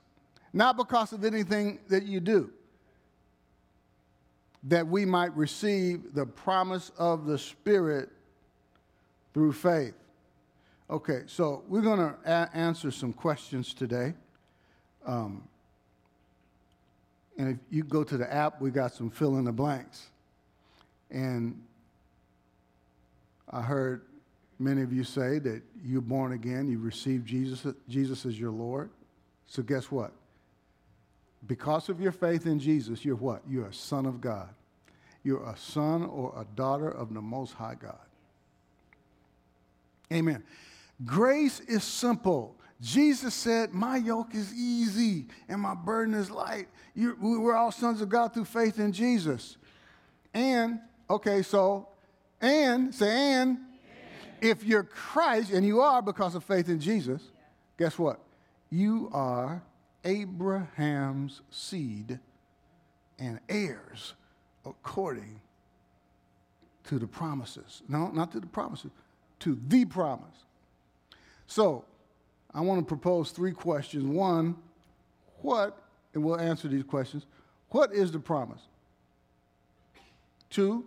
not 0.51 0.75
because 0.75 1.13
of 1.13 1.23
anything 1.23 1.79
that 1.87 2.03
you 2.03 2.19
do, 2.19 2.51
that 4.63 4.87
we 4.87 5.05
might 5.05 5.35
receive 5.35 6.13
the 6.13 6.25
promise 6.25 6.91
of 6.97 7.25
the 7.25 7.37
Spirit 7.37 8.09
through 9.33 9.53
faith. 9.53 9.93
Okay, 10.89 11.23
so 11.27 11.63
we're 11.67 11.81
going 11.81 11.99
to 11.99 12.15
a- 12.25 12.49
answer 12.53 12.91
some 12.91 13.13
questions 13.13 13.73
today. 13.73 14.13
Um, 15.05 15.47
and 17.37 17.49
if 17.49 17.57
you 17.69 17.83
go 17.83 18.03
to 18.03 18.17
the 18.17 18.31
app, 18.31 18.59
we 18.59 18.71
got 18.71 18.93
some 18.93 19.09
fill 19.09 19.37
in 19.37 19.45
the 19.45 19.51
blanks. 19.51 20.07
And 21.11 21.61
I 23.49 23.61
heard 23.61 24.01
many 24.59 24.81
of 24.81 24.91
you 24.91 25.03
say 25.03 25.39
that 25.39 25.61
you're 25.85 26.01
born 26.01 26.33
again, 26.33 26.67
you 26.67 26.79
received 26.79 27.27
Jesus, 27.27 27.65
Jesus 27.87 28.25
as 28.25 28.39
your 28.39 28.51
Lord. 28.51 28.89
So 29.45 29.61
guess 29.61 29.91
what? 29.91 30.11
Because 31.45 31.89
of 31.89 32.01
your 32.01 32.11
faith 32.11 32.45
in 32.45 32.59
Jesus, 32.59 33.05
you're 33.05 33.15
what? 33.15 33.41
You're 33.47 33.67
a 33.67 33.73
son 33.73 34.05
of 34.05 34.19
God. 34.19 34.49
You're 35.23 35.43
a 35.43 35.55
son 35.57 36.05
or 36.05 36.33
a 36.35 36.45
daughter 36.55 36.89
of 36.89 37.13
the 37.13 37.21
Most 37.21 37.53
High 37.53 37.75
God. 37.79 37.99
Amen. 40.11 40.43
Grace 41.05 41.59
is 41.61 41.83
simple. 41.83 42.55
Jesus 42.79 43.33
said, 43.33 43.73
My 43.73 43.97
yoke 43.97 44.35
is 44.35 44.53
easy 44.53 45.25
and 45.47 45.61
my 45.61 45.73
burden 45.73 46.13
is 46.13 46.29
light. 46.29 46.67
You're, 46.93 47.15
we're 47.19 47.55
all 47.55 47.71
sons 47.71 48.01
of 48.01 48.09
God 48.09 48.33
through 48.33 48.45
faith 48.45 48.79
in 48.79 48.91
Jesus. 48.91 49.57
And, 50.33 50.79
okay, 51.09 51.41
so, 51.41 51.89
and, 52.39 52.93
say, 52.93 53.09
and, 53.09 53.57
if 54.41 54.63
you're 54.63 54.83
Christ, 54.83 55.51
and 55.51 55.65
you 55.65 55.81
are 55.81 56.01
because 56.01 56.35
of 56.35 56.43
faith 56.43 56.69
in 56.69 56.79
Jesus, 56.79 57.21
guess 57.77 57.97
what? 57.97 58.19
You 58.69 59.09
are 59.11 59.63
Abraham's 60.05 61.41
seed 61.49 62.19
and 63.17 63.39
heirs 63.49 64.13
according 64.65 65.41
to 66.85 66.99
the 66.99 67.07
promises. 67.07 67.81
No, 67.87 68.09
not 68.09 68.31
to 68.33 68.39
the 68.39 68.47
promises, 68.47 68.91
to 69.39 69.59
the 69.67 69.85
promise. 69.85 70.45
So, 71.47 71.85
I 72.57 72.61
want 72.61 72.79
to 72.79 72.85
propose 72.85 73.29
three 73.29 73.51
questions. 73.51 74.03
One, 74.03 74.55
what, 75.43 75.79
and 76.15 76.23
we'll 76.23 76.39
answer 76.39 76.67
these 76.67 76.83
questions, 76.83 77.27
what 77.69 77.93
is 77.93 78.11
the 78.11 78.19
promise? 78.19 78.61
Two, 80.49 80.83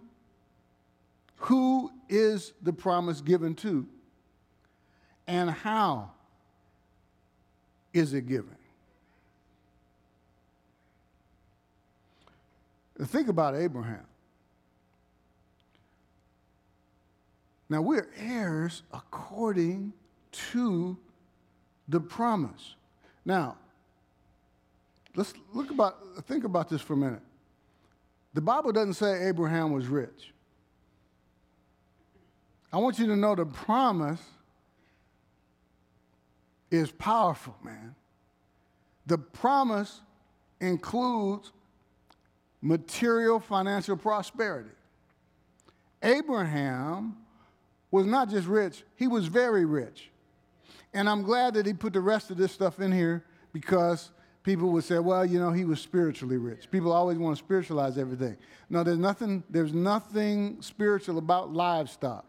who 1.36 1.92
is 2.08 2.54
the 2.60 2.72
promise 2.72 3.20
given 3.20 3.54
to? 3.54 3.86
And 5.28 5.48
how 5.48 6.10
is 7.92 8.14
it 8.14 8.26
given? 8.26 8.56
Think 13.00 13.28
about 13.28 13.54
Abraham. 13.54 14.06
Now 17.68 17.80
we're 17.80 18.08
heirs 18.18 18.82
according 18.92 19.92
to 20.32 20.98
the 21.90 22.00
promise. 22.00 22.76
Now, 23.24 23.56
let's 25.16 25.34
look 25.52 25.70
about 25.70 25.96
think 26.26 26.44
about 26.44 26.68
this 26.68 26.80
for 26.80 26.94
a 26.94 26.96
minute. 26.96 27.22
The 28.32 28.40
Bible 28.40 28.70
doesn't 28.72 28.94
say 28.94 29.28
Abraham 29.28 29.72
was 29.72 29.88
rich. 29.88 30.32
I 32.72 32.78
want 32.78 32.98
you 33.00 33.06
to 33.08 33.16
know 33.16 33.34
the 33.34 33.44
promise 33.44 34.20
is 36.70 36.92
powerful, 36.92 37.56
man. 37.64 37.96
The 39.06 39.18
promise 39.18 40.00
includes 40.60 41.50
material 42.62 43.40
financial 43.40 43.96
prosperity. 43.96 44.70
Abraham 46.00 47.16
was 47.90 48.06
not 48.06 48.30
just 48.30 48.46
rich, 48.46 48.84
he 48.94 49.08
was 49.08 49.26
very 49.26 49.64
rich. 49.64 50.09
And 50.92 51.08
I'm 51.08 51.22
glad 51.22 51.54
that 51.54 51.66
he 51.66 51.72
put 51.72 51.92
the 51.92 52.00
rest 52.00 52.30
of 52.30 52.36
this 52.36 52.52
stuff 52.52 52.80
in 52.80 52.90
here 52.90 53.24
because 53.52 54.10
people 54.42 54.70
would 54.70 54.84
say, 54.84 54.98
well, 54.98 55.24
you 55.24 55.38
know, 55.38 55.52
he 55.52 55.64
was 55.64 55.80
spiritually 55.80 56.36
rich. 56.36 56.70
People 56.70 56.92
always 56.92 57.18
want 57.18 57.36
to 57.36 57.44
spiritualize 57.44 57.98
everything. 57.98 58.36
No, 58.68 58.82
there's 58.82 58.98
nothing, 58.98 59.44
there's 59.48 59.72
nothing 59.72 60.60
spiritual 60.60 61.18
about 61.18 61.52
livestock. 61.52 62.26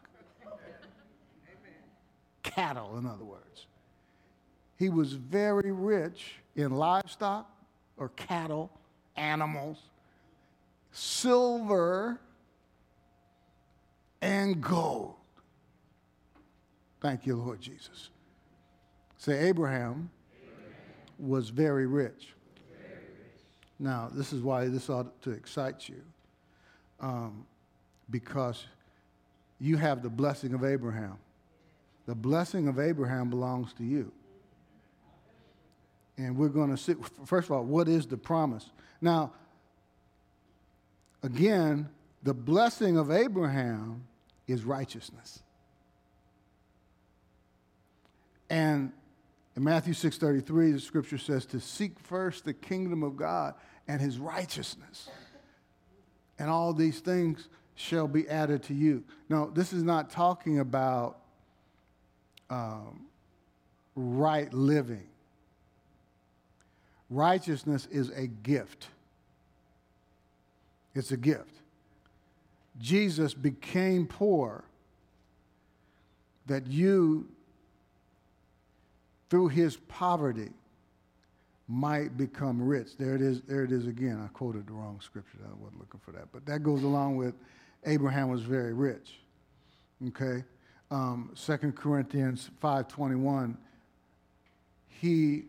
Cattle, 2.44 2.98
in 2.98 3.06
other 3.06 3.24
words. 3.24 3.68
He 4.78 4.90
was 4.90 5.14
very 5.14 5.72
rich 5.72 6.34
in 6.56 6.72
livestock 6.72 7.50
or 7.98 8.10
cattle, 8.10 8.72
animals, 9.16 9.78
silver, 10.92 12.20
and 14.22 14.62
gold. 14.62 15.16
Thank 17.00 17.26
you, 17.26 17.36
Lord 17.36 17.62
Jesus. 17.62 18.10
Say, 19.22 19.38
Abraham, 19.50 20.10
Abraham. 20.34 20.74
was 21.20 21.50
very 21.50 21.86
rich. 21.86 22.34
Now, 23.78 24.10
this 24.12 24.34
is 24.34 24.42
why 24.42 24.68
this 24.68 24.90
ought 24.90 25.22
to 25.22 25.30
excite 25.30 25.88
you. 25.88 26.02
Um, 27.00 27.46
because 28.10 28.66
you 29.60 29.78
have 29.78 30.02
the 30.02 30.10
blessing 30.10 30.56
of 30.56 30.64
Abraham. 30.64 31.20
The 32.08 32.16
blessing 32.16 32.68
of 32.68 32.80
Abraham 32.80 33.30
belongs 33.30 33.74
to 33.74 33.84
you. 33.84 34.12
And 36.18 36.36
we're 36.36 36.50
going 36.50 36.72
to 36.72 36.78
see, 36.78 36.96
first 37.24 37.48
of 37.48 37.52
all, 37.52 37.64
what 37.64 37.88
is 37.88 38.08
the 38.08 38.18
promise? 38.18 38.72
Now, 39.02 39.34
again, 41.22 41.88
the 42.24 42.34
blessing 42.34 42.98
of 42.98 43.12
Abraham 43.12 44.04
is 44.48 44.64
righteousness. 44.64 45.44
And 48.50 48.92
in 49.56 49.64
Matthew 49.64 49.94
6:33, 49.94 50.72
the 50.72 50.80
scripture 50.80 51.18
says 51.18 51.46
to 51.48 51.60
seek 51.60 52.00
first 52.00 52.46
the 52.46 52.54
kingdom 52.54 53.04
of 53.04 53.18
God 53.18 53.56
and 53.88 54.00
his 54.00 54.18
righteousness. 54.18 55.10
And 56.40 56.50
all 56.50 56.74
these 56.74 57.00
things 57.00 57.50
shall 57.76 58.08
be 58.08 58.28
added 58.30 58.64
to 58.64 58.74
you. 58.74 59.04
Now, 59.30 59.46
this 59.46 59.74
is 59.74 59.84
not 59.84 60.10
talking 60.10 60.60
about 60.60 61.20
um, 62.50 63.08
right 63.96 64.52
living. 64.54 65.08
Righteousness 67.10 67.88
is 67.92 68.10
a 68.12 68.28
gift. 68.28 68.88
It's 70.96 71.12
a 71.12 71.18
gift. 71.18 71.56
Jesus 72.80 73.34
became 73.34 74.08
poor 74.08 74.64
that 76.48 76.68
you, 76.68 77.28
through 79.32 79.48
his 79.48 79.78
poverty, 79.78 80.50
might 81.70 82.18
become 82.18 82.62
rich. 82.62 82.98
There 82.98 83.16
it 83.16 83.22
is, 83.22 83.42
there 83.44 83.64
it 83.64 83.72
is 83.72 83.88
again. 83.88 84.22
I 84.22 84.28
quoted 84.28 84.68
the 84.68 84.74
wrong 84.74 85.00
scripture. 85.02 85.38
I 85.46 85.56
wasn't 85.58 85.80
looking 85.80 86.02
for 86.04 86.12
that. 86.12 86.26
But 86.34 86.46
that 86.48 86.64
goes 86.64 86.84
along 86.84 87.16
with 87.16 87.34
Abraham 87.86 88.30
was 88.30 88.42
very 88.42 88.74
rich. 88.74 89.20
Okay? 90.10 90.44
Um, 90.92 91.32
2 91.42 91.72
Corinthians 91.72 92.50
5.21, 92.62 93.56
he, 94.90 95.44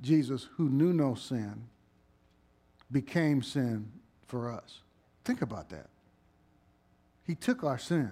Jesus, 0.00 0.48
who 0.56 0.70
knew 0.70 0.94
no 0.94 1.14
sin, 1.14 1.64
became 2.90 3.42
sin 3.42 3.92
for 4.26 4.50
us. 4.50 4.78
Think 5.26 5.42
about 5.42 5.68
that. 5.68 5.90
He 7.26 7.34
took 7.34 7.62
our 7.62 7.78
sin. 7.78 8.10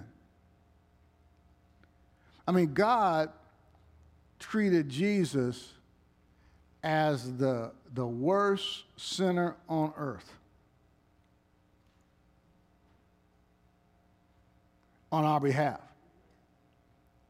I 2.47 2.51
mean, 2.51 2.75
God 2.75 3.31
treated 4.41 4.89
Jesus 4.89 5.71
as 6.83 7.37
the, 7.37 7.71
the 7.93 8.05
worst 8.05 8.83
sinner 8.97 9.55
on 9.69 9.93
earth. 9.95 10.29
On 15.11 15.23
our 15.23 15.39
behalf. 15.39 15.79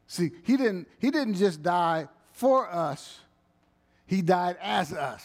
See, 0.06 0.32
he 0.44 0.56
didn't, 0.56 0.88
he 0.98 1.10
didn't 1.10 1.34
just 1.34 1.62
die 1.62 2.08
for 2.32 2.68
us, 2.68 3.20
he 4.06 4.22
died 4.22 4.56
as 4.60 4.92
us. 4.92 5.24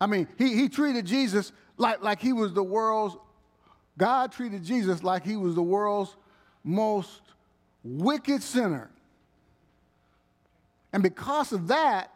I 0.00 0.06
mean, 0.06 0.28
he, 0.38 0.54
he 0.54 0.68
treated 0.68 1.06
Jesus 1.06 1.52
like, 1.76 2.02
like 2.02 2.20
he 2.20 2.32
was 2.32 2.52
the 2.52 2.62
world's, 2.62 3.16
God 3.98 4.32
treated 4.32 4.64
Jesus 4.64 5.02
like 5.02 5.24
he 5.24 5.36
was 5.36 5.54
the 5.54 5.62
world's 5.62 6.16
most 6.64 7.20
wicked 7.82 8.42
sinner. 8.42 8.90
And 10.92 11.02
because 11.02 11.52
of 11.52 11.68
that, 11.68 12.12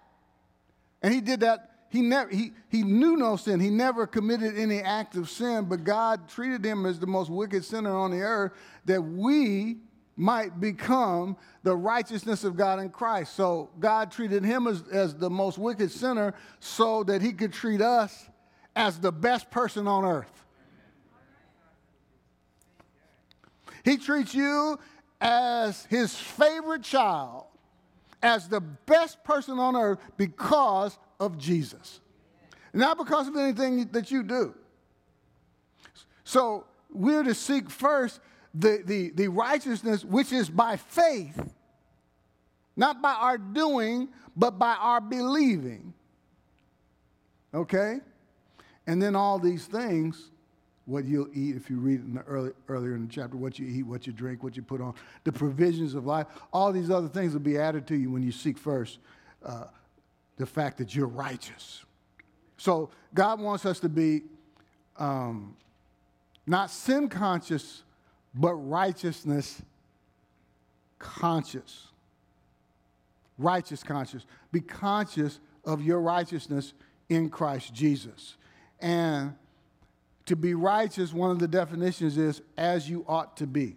and 1.03 1.13
he 1.13 1.21
did 1.21 1.41
that, 1.41 1.71
he, 1.91 2.03
never, 2.03 2.29
he, 2.29 2.53
he 2.71 2.83
knew 2.83 3.17
no 3.17 3.37
sin. 3.37 3.61
He 3.61 3.71
never 3.71 4.07
committed 4.07 4.59
any 4.59 4.81
act 4.81 5.15
of 5.17 5.31
sin, 5.31 5.67
but 5.67 5.85
God 5.85 6.29
treated 6.29 6.65
him 6.65 6.87
as 6.87 6.99
the 6.99 7.07
most 7.07 7.31
wicked 7.31 7.65
sinner 7.65 7.95
on 7.95 8.11
the 8.11 8.21
earth 8.21 8.53
that 8.87 9.01
we 9.01 9.77
might 10.17 10.61
become 10.61 11.37
the 11.63 11.77
righteousness 11.77 12.43
of 12.43 12.57
God 12.57 12.81
in 12.81 12.91
Christ. 12.91 13.35
So 13.35 13.71
God 13.79 14.11
treated 14.11 14.45
him 14.45 14.67
as, 14.67 14.83
as 14.91 15.15
the 15.15 15.31
most 15.31 15.57
wicked 15.57 15.91
sinner 15.91 16.35
so 16.59 17.05
that 17.05 17.23
he 17.23 17.33
could 17.33 17.53
treat 17.53 17.81
us 17.81 18.29
as 18.75 18.99
the 18.99 19.13
best 19.13 19.51
person 19.51 19.87
on 19.87 20.05
earth. 20.05 20.45
He 23.85 23.99
treats 23.99 24.35
you 24.35 24.79
as 25.21 25.85
his 25.87 26.15
favorite 26.15 26.83
child 26.83 27.47
as 28.25 28.49
the 28.49 28.61
best 28.61 29.23
person 29.23 29.59
on 29.59 29.77
earth 29.77 30.01
because 30.17 30.99
of 31.21 31.37
Jesus, 31.37 32.01
not 32.73 32.97
because 32.97 33.29
of 33.29 33.37
anything 33.37 33.87
that 33.93 34.11
you 34.11 34.23
do. 34.23 34.55
So 36.25 36.65
we're 36.91 37.23
to 37.23 37.35
seek 37.35 37.69
first 37.69 38.21
the, 38.55 38.83
the, 38.85 39.11
the 39.11 39.29
righteousness 39.29 40.05
which 40.05 40.33
is 40.33 40.49
by 40.49 40.77
faith, 40.77 41.39
not 42.75 43.03
by 43.03 43.13
our 43.13 43.37
doing, 43.37 44.09
but 44.35 44.59
by 44.59 44.75
our 44.75 45.03
believing. 45.03 45.93
Okay? 47.53 48.01
And 48.87 49.03
then 49.03 49.15
all 49.15 49.39
these 49.39 49.67
things 49.67 50.31
what 50.87 51.05
you'll 51.05 51.29
eat 51.33 51.57
if 51.57 51.71
you 51.71 51.79
read 51.79 52.01
in 52.01 52.15
the 52.15 52.23
early, 52.23 52.53
earlier 52.69 52.95
in 52.95 53.07
the 53.07 53.13
chapter, 53.13 53.37
what 53.37 53.59
you 53.59 53.67
eat, 53.67 53.85
what 53.85 54.07
you 54.07 54.13
drink, 54.13 54.43
what 54.43 54.57
you 54.57 54.63
put 54.63 54.81
on, 54.81 54.95
the 55.25 55.33
provisions 55.33 55.95
of 55.95 56.05
life, 56.05 56.27
all 56.53 56.73
these 56.73 56.91
other 56.91 57.09
things 57.09 57.33
will 57.33 57.41
be 57.41 57.59
added 57.59 57.87
to 57.87 57.97
you 57.97 58.11
when 58.11 58.23
you 58.23 58.33
seek 58.33 58.59
first 58.59 58.99
uh, 59.45 59.65
the 60.37 60.47
fact 60.47 60.79
that 60.79 60.95
you're 60.95 61.07
righteous. 61.07 61.85
So 62.59 62.91
God 63.15 63.41
wants 63.41 63.65
us 63.65 63.81
to 63.81 63.89
be 63.89 64.23
um, 64.99 65.57
not 66.47 66.71
sin 66.71 67.09
conscious, 67.09 67.83
but 68.35 68.55
righteousness 68.55 69.63
conscious. 70.99 71.89
Righteous 73.39 73.83
conscious. 73.83 74.27
Be 74.53 74.61
conscious 74.61 75.41
of 75.65 75.83
your 75.83 76.01
righteousness 76.01 76.75
in 77.09 77.31
Christ 77.31 77.75
Jesus. 77.75 78.37
And 78.81 79.35
to 80.27 80.37
be 80.37 80.55
righteous, 80.55 81.13
one 81.13 81.31
of 81.31 81.39
the 81.39 81.49
definitions 81.49 82.17
is 82.17 82.41
as 82.57 82.89
you 82.89 83.05
ought 83.09 83.37
to 83.37 83.47
be. 83.47 83.77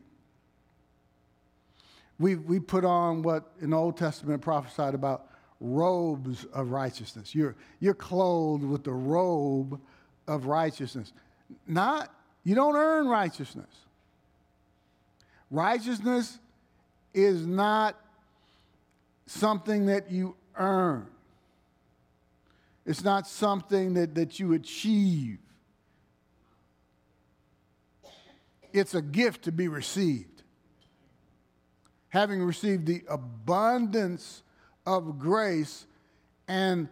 We, 2.19 2.35
we 2.35 2.59
put 2.59 2.83
on 2.83 3.21
what 3.21 3.51
the 3.61 3.75
Old 3.75 3.97
Testament 3.97 4.41
prophesied 4.41 4.93
about 4.93 5.27
robes 5.59 6.45
of 6.53 6.71
righteousness. 6.71 7.35
You're, 7.35 7.55
you're 7.79 7.93
clothed 7.93 8.63
with 8.63 8.83
the 8.83 8.93
robe 8.93 9.79
of 10.27 10.45
righteousness. 10.45 11.13
Not, 11.67 12.13
you 12.43 12.55
don't 12.55 12.75
earn 12.75 13.07
righteousness. 13.07 13.69
Righteousness 15.51 16.39
is 17.13 17.45
not 17.45 17.95
something 19.25 19.87
that 19.87 20.11
you 20.11 20.35
earn. 20.55 21.07
It's 22.85 23.03
not 23.03 23.27
something 23.27 23.93
that, 23.95 24.15
that 24.15 24.39
you 24.39 24.53
achieve. 24.53 25.39
It's 28.77 28.95
a 28.95 29.01
gift 29.01 29.43
to 29.43 29.51
be 29.51 29.67
received. 29.67 30.43
Having 32.09 32.43
received 32.43 32.85
the 32.85 33.03
abundance 33.09 34.43
of 34.85 35.19
grace 35.19 35.85
and 36.47 36.87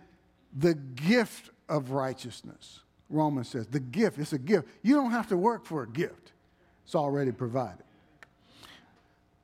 the 0.56 0.74
gift 0.74 1.50
of 1.70 1.92
righteousness. 1.92 2.82
Romans 3.10 3.50
says, 3.50 3.68
the 3.68 3.80
gift, 3.80 4.20
it's 4.20 4.34
a 4.34 4.40
gift. 4.40 4.68
You 4.82 4.96
don't 4.96 5.12
have 5.12 5.28
to 5.30 5.38
work 5.38 5.66
for 5.66 5.84
a 5.84 5.88
gift, 5.88 6.34
it's 6.84 6.96
already 6.96 7.32
provided. 7.32 7.84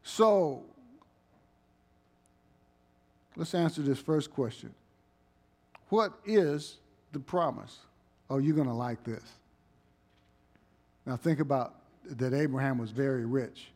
So, 0.03 0.63
let's 3.35 3.53
answer 3.53 3.81
this 3.81 3.99
first 3.99 4.31
question 4.33 4.73
What 5.89 6.13
is 6.25 6.77
the 7.11 7.19
promise? 7.19 7.77
Oh, 8.29 8.37
you're 8.37 8.55
going 8.55 8.67
to 8.67 8.73
like 8.73 9.03
this. 9.03 9.23
Now, 11.05 11.17
think 11.17 11.39
about 11.39 11.80
that 12.17 12.33
Abraham 12.33 12.77
was 12.77 12.91
very 12.91 13.25
rich 13.25 13.67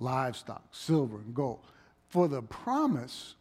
livestock, 0.00 0.62
silver, 0.72 1.18
and 1.18 1.34
gold. 1.34 1.60
For 2.08 2.28
the 2.28 2.42
promise, 2.42 3.34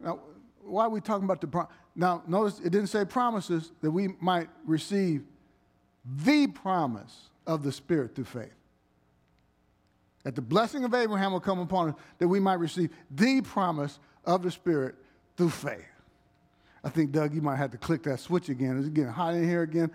now, 0.00 0.20
why 0.62 0.84
are 0.84 0.90
we 0.90 1.00
talking 1.00 1.24
about 1.24 1.40
the 1.40 1.46
promise? 1.46 1.72
Now, 1.94 2.22
notice 2.26 2.58
it 2.58 2.70
didn't 2.70 2.88
say 2.88 3.04
promises 3.04 3.72
that 3.80 3.90
we 3.90 4.08
might 4.20 4.48
receive 4.66 5.22
the 6.24 6.46
promise 6.48 7.30
of 7.46 7.62
the 7.62 7.72
Spirit 7.72 8.14
through 8.14 8.24
faith. 8.24 8.54
That 10.24 10.34
the 10.34 10.42
blessing 10.42 10.84
of 10.84 10.94
Abraham 10.94 11.32
will 11.32 11.40
come 11.40 11.58
upon 11.58 11.90
us, 11.90 11.94
that 12.18 12.28
we 12.28 12.40
might 12.40 12.58
receive 12.60 12.90
the 13.10 13.40
promise 13.40 13.98
of 14.24 14.42
the 14.42 14.50
Spirit 14.50 14.94
through 15.36 15.50
faith. 15.50 15.91
I 16.84 16.88
think, 16.88 17.12
Doug, 17.12 17.32
you 17.32 17.40
might 17.40 17.56
have 17.56 17.70
to 17.70 17.78
click 17.78 18.02
that 18.04 18.18
switch 18.18 18.48
again. 18.48 18.78
It's 18.78 18.88
getting 18.88 19.12
hot 19.12 19.34
in 19.34 19.48
here 19.48 19.62
again. 19.62 19.90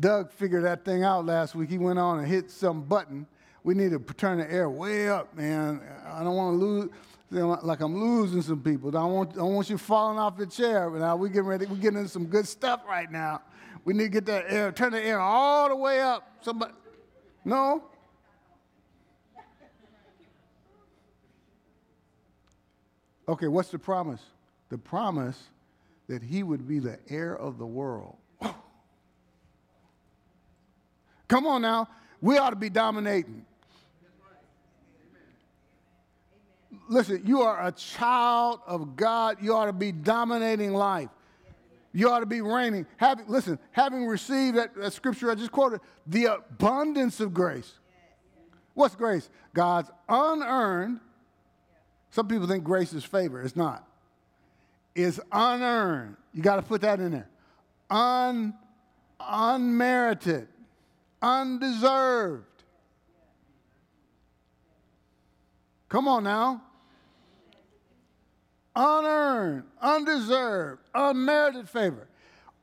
Doug 0.00 0.32
figured 0.32 0.64
that 0.64 0.84
thing 0.84 1.04
out 1.04 1.24
last 1.24 1.54
week. 1.54 1.70
He 1.70 1.78
went 1.78 1.98
on 1.98 2.18
and 2.18 2.26
hit 2.26 2.50
some 2.50 2.82
button. 2.82 3.26
We 3.62 3.74
need 3.74 3.90
to 3.90 3.98
turn 4.14 4.38
the 4.38 4.50
air 4.50 4.68
way 4.68 5.08
up, 5.08 5.36
man. 5.36 5.80
I 6.06 6.24
don't 6.24 6.34
want 6.34 6.58
to 6.58 6.64
lose, 6.64 6.90
like 7.62 7.80
I'm 7.80 8.00
losing 8.00 8.42
some 8.42 8.60
people. 8.60 8.96
I 8.96 9.04
want, 9.04 9.38
I 9.38 9.42
want 9.42 9.70
you 9.70 9.78
falling 9.78 10.18
off 10.18 10.36
the 10.36 10.46
chair. 10.46 10.90
But 10.90 11.00
Now 11.00 11.14
we're 11.14 11.28
getting 11.28 11.44
ready. 11.44 11.66
We're 11.66 11.76
getting 11.76 11.98
into 11.98 12.10
some 12.10 12.26
good 12.26 12.48
stuff 12.48 12.82
right 12.88 13.10
now. 13.10 13.42
We 13.84 13.94
need 13.94 14.04
to 14.04 14.08
get 14.08 14.26
that 14.26 14.46
air, 14.48 14.72
turn 14.72 14.92
the 14.92 15.04
air 15.04 15.20
all 15.20 15.68
the 15.68 15.76
way 15.76 16.00
up. 16.00 16.38
Somebody, 16.40 16.72
no? 17.44 17.84
Okay, 23.28 23.46
what's 23.46 23.70
the 23.70 23.78
promise? 23.78 24.22
The 24.70 24.78
promise 24.78 25.50
that 26.08 26.22
he 26.22 26.42
would 26.42 26.66
be 26.66 26.78
the 26.78 26.98
heir 27.08 27.36
of 27.36 27.58
the 27.58 27.66
world. 27.66 28.16
Come 31.28 31.46
on 31.46 31.62
now. 31.62 31.88
We 32.20 32.38
ought 32.38 32.50
to 32.50 32.56
be 32.56 32.70
dominating. 32.70 33.44
Listen, 36.88 37.22
you 37.24 37.42
are 37.42 37.66
a 37.66 37.72
child 37.72 38.60
of 38.66 38.96
God. 38.96 39.36
You 39.42 39.54
ought 39.54 39.66
to 39.66 39.72
be 39.72 39.92
dominating 39.92 40.72
life. 40.72 41.10
You 41.92 42.10
ought 42.10 42.20
to 42.20 42.26
be 42.26 42.40
reigning. 42.40 42.86
Having, 42.96 43.26
listen, 43.28 43.58
having 43.72 44.06
received 44.06 44.56
that, 44.56 44.74
that 44.74 44.92
scripture 44.92 45.30
I 45.30 45.34
just 45.34 45.52
quoted, 45.52 45.80
the 46.06 46.26
abundance 46.26 47.20
of 47.20 47.34
grace. 47.34 47.72
What's 48.74 48.94
grace? 48.94 49.28
God's 49.54 49.90
unearned. 50.08 51.00
Some 52.10 52.28
people 52.28 52.46
think 52.46 52.64
grace 52.64 52.92
is 52.92 53.04
favor. 53.04 53.42
It's 53.42 53.56
not. 53.56 53.87
It's 54.98 55.20
unearned. 55.30 56.16
You 56.32 56.42
got 56.42 56.56
to 56.56 56.62
put 56.62 56.80
that 56.80 56.98
in 57.00 57.12
there. 57.12 57.28
Un, 57.88 58.54
unmerited, 59.20 60.48
undeserved. 61.22 62.44
Come 65.88 66.08
on 66.08 66.24
now 66.24 66.62
unearned, 68.78 69.64
undeserved, 69.80 70.82
unmerited 70.94 71.68
favor. 71.68 72.08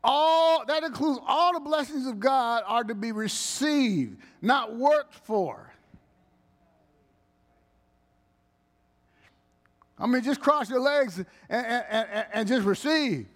All 0.04 0.66
that 0.66 0.84
includes 0.84 1.20
all 1.28 1.54
the 1.54 1.60
blessings 1.60 2.08
of 2.08 2.20
God 2.20 2.64
are 2.66 2.84
to 2.84 2.96
be 2.96 3.12
received, 3.12 4.18
not 4.42 4.76
worked 4.76 5.14
for. 5.14 5.74
I 9.98 10.08
mean, 10.08 10.24
just 10.24 10.42
cross 10.42 10.70
your 10.70 10.82
legs 10.82 11.18
and, 11.18 11.28
and, 11.50 11.86
and, 11.90 12.26
and 12.34 12.48
just 12.48 12.66
receive. 12.66 13.28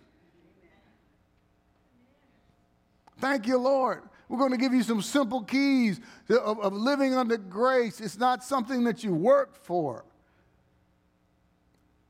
Thank 3.19 3.47
you, 3.47 3.57
Lord. 3.57 4.03
We're 4.27 4.37
going 4.37 4.51
to 4.51 4.57
give 4.57 4.73
you 4.73 4.83
some 4.83 5.01
simple 5.01 5.43
keys 5.43 5.99
of, 6.29 6.59
of 6.59 6.73
living 6.73 7.15
under 7.15 7.37
grace. 7.37 7.99
It's 7.99 8.17
not 8.17 8.43
something 8.43 8.83
that 8.83 9.03
you 9.03 9.13
work 9.13 9.55
for. 9.63 10.05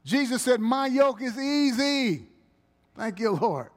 Jesus 0.04 0.42
said, 0.42 0.60
My 0.60 0.88
yoke 0.88 1.22
is 1.22 1.38
easy. 1.38 2.28
Thank 2.96 3.20
you, 3.20 3.32
Lord. 3.32 3.70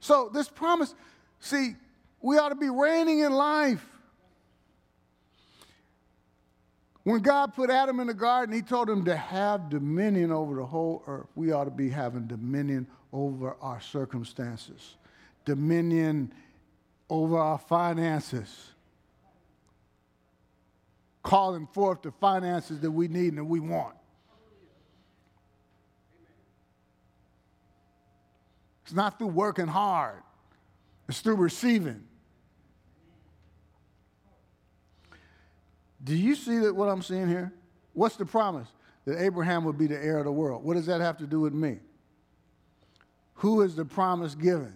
So, 0.00 0.30
this 0.32 0.48
promise, 0.48 0.94
see, 1.40 1.74
we 2.20 2.38
ought 2.38 2.50
to 2.50 2.54
be 2.54 2.70
reigning 2.70 3.20
in 3.20 3.32
life. 3.32 3.84
When 7.06 7.20
God 7.20 7.54
put 7.54 7.70
Adam 7.70 8.00
in 8.00 8.08
the 8.08 8.14
garden, 8.14 8.52
he 8.52 8.62
told 8.62 8.90
him 8.90 9.04
to 9.04 9.14
have 9.14 9.70
dominion 9.70 10.32
over 10.32 10.56
the 10.56 10.66
whole 10.66 11.04
earth. 11.06 11.28
We 11.36 11.52
ought 11.52 11.66
to 11.66 11.70
be 11.70 11.88
having 11.88 12.26
dominion 12.26 12.88
over 13.12 13.54
our 13.60 13.80
circumstances, 13.80 14.96
dominion 15.44 16.32
over 17.08 17.38
our 17.38 17.58
finances, 17.58 18.72
calling 21.22 21.68
forth 21.68 22.02
the 22.02 22.10
finances 22.10 22.80
that 22.80 22.90
we 22.90 23.06
need 23.06 23.28
and 23.28 23.38
that 23.38 23.44
we 23.44 23.60
want. 23.60 23.94
It's 28.84 28.94
not 28.94 29.16
through 29.16 29.28
working 29.28 29.68
hard, 29.68 30.24
it's 31.08 31.20
through 31.20 31.36
receiving. 31.36 32.02
Do 36.06 36.14
you 36.14 36.36
see 36.36 36.58
that 36.58 36.74
what 36.74 36.88
I'm 36.88 37.02
seeing 37.02 37.26
here? 37.26 37.52
What's 37.92 38.14
the 38.14 38.24
promise? 38.24 38.68
That 39.06 39.20
Abraham 39.20 39.64
would 39.64 39.76
be 39.76 39.88
the 39.88 40.02
heir 40.02 40.18
of 40.18 40.24
the 40.24 40.32
world. 40.32 40.62
What 40.62 40.74
does 40.74 40.86
that 40.86 41.00
have 41.00 41.18
to 41.18 41.26
do 41.26 41.40
with 41.40 41.52
me? 41.52 41.78
Who 43.34 43.62
is 43.62 43.74
the 43.74 43.84
promise 43.84 44.36
given? 44.36 44.72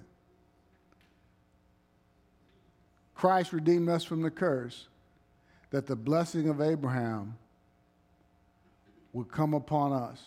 Christ 3.14 3.53
redeemed 3.53 3.88
us 3.88 4.03
from 4.03 4.23
the 4.23 4.31
curse, 4.31 4.88
that 5.71 5.87
the 5.87 5.95
blessing 5.95 6.49
of 6.49 6.61
Abraham 6.61 7.37
would 9.12 9.31
come 9.31 9.55
upon 9.55 9.93
us 9.93 10.21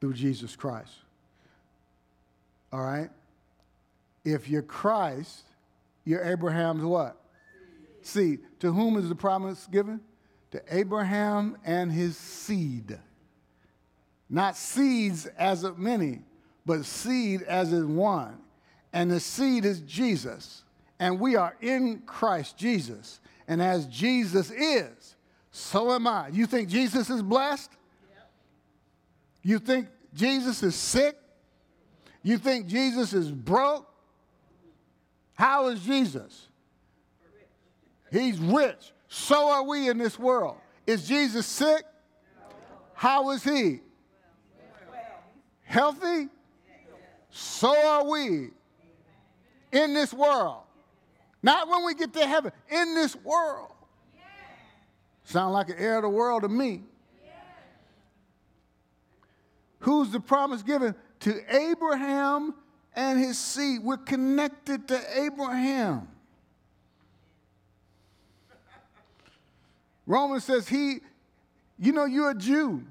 through 0.00 0.14
Jesus 0.14 0.56
Christ. 0.56 0.94
All 2.72 2.82
right? 2.82 3.10
If 4.24 4.48
you're 4.48 4.62
Christ, 4.62 5.42
you're 6.04 6.24
Abraham's 6.24 6.82
what? 6.82 7.21
Seed. 8.06 8.40
To 8.60 8.72
whom 8.72 8.96
is 8.96 9.08
the 9.08 9.14
promise 9.14 9.66
given? 9.70 10.00
To 10.52 10.62
Abraham 10.70 11.56
and 11.64 11.90
his 11.90 12.16
seed. 12.16 12.98
Not 14.28 14.56
seeds 14.56 15.26
as 15.38 15.64
of 15.64 15.78
many, 15.78 16.20
but 16.64 16.84
seed 16.84 17.42
as 17.42 17.72
in 17.72 17.96
one. 17.96 18.38
And 18.92 19.10
the 19.10 19.20
seed 19.20 19.64
is 19.64 19.80
Jesus. 19.80 20.64
And 20.98 21.18
we 21.18 21.36
are 21.36 21.56
in 21.60 22.02
Christ 22.06 22.56
Jesus. 22.56 23.20
And 23.48 23.60
as 23.60 23.86
Jesus 23.86 24.50
is, 24.50 25.16
so 25.50 25.92
am 25.92 26.06
I. 26.06 26.28
You 26.28 26.46
think 26.46 26.68
Jesus 26.68 27.10
is 27.10 27.22
blessed? 27.22 27.70
You 29.42 29.58
think 29.58 29.88
Jesus 30.14 30.62
is 30.62 30.74
sick? 30.74 31.18
You 32.22 32.38
think 32.38 32.66
Jesus 32.66 33.12
is 33.12 33.30
broke? 33.30 33.88
How 35.34 35.68
is 35.68 35.80
Jesus? 35.80 36.48
He's 38.12 38.38
rich. 38.38 38.92
So 39.08 39.48
are 39.48 39.64
we 39.64 39.88
in 39.88 39.98
this 39.98 40.18
world. 40.18 40.56
Is 40.86 41.08
Jesus 41.08 41.46
sick? 41.46 41.84
How 42.94 43.30
is 43.30 43.42
he? 43.42 43.80
Healthy? 45.62 46.28
So 47.30 47.74
are 47.74 48.08
we 48.08 48.50
in 49.72 49.94
this 49.94 50.12
world. 50.12 50.62
Not 51.42 51.68
when 51.68 51.84
we 51.84 51.94
get 51.94 52.12
to 52.12 52.26
heaven, 52.26 52.52
in 52.70 52.94
this 52.94 53.16
world. 53.16 53.72
Sound 55.24 55.54
like 55.54 55.70
an 55.70 55.76
heir 55.78 55.96
of 55.96 56.02
the 56.02 56.08
world 56.08 56.42
to 56.42 56.48
me. 56.48 56.82
Who's 59.80 60.10
the 60.10 60.20
promise 60.20 60.62
given? 60.62 60.94
to 61.22 61.54
Abraham 61.54 62.54
and 62.94 63.18
his 63.18 63.38
seed. 63.38 63.80
We're 63.82 63.96
connected 63.96 64.88
to 64.88 65.00
Abraham. 65.20 66.08
Romans 70.06 70.44
says 70.44 70.68
he, 70.68 70.98
you 71.78 71.92
know, 71.92 72.04
you're 72.04 72.30
a 72.30 72.34
Jew 72.34 72.84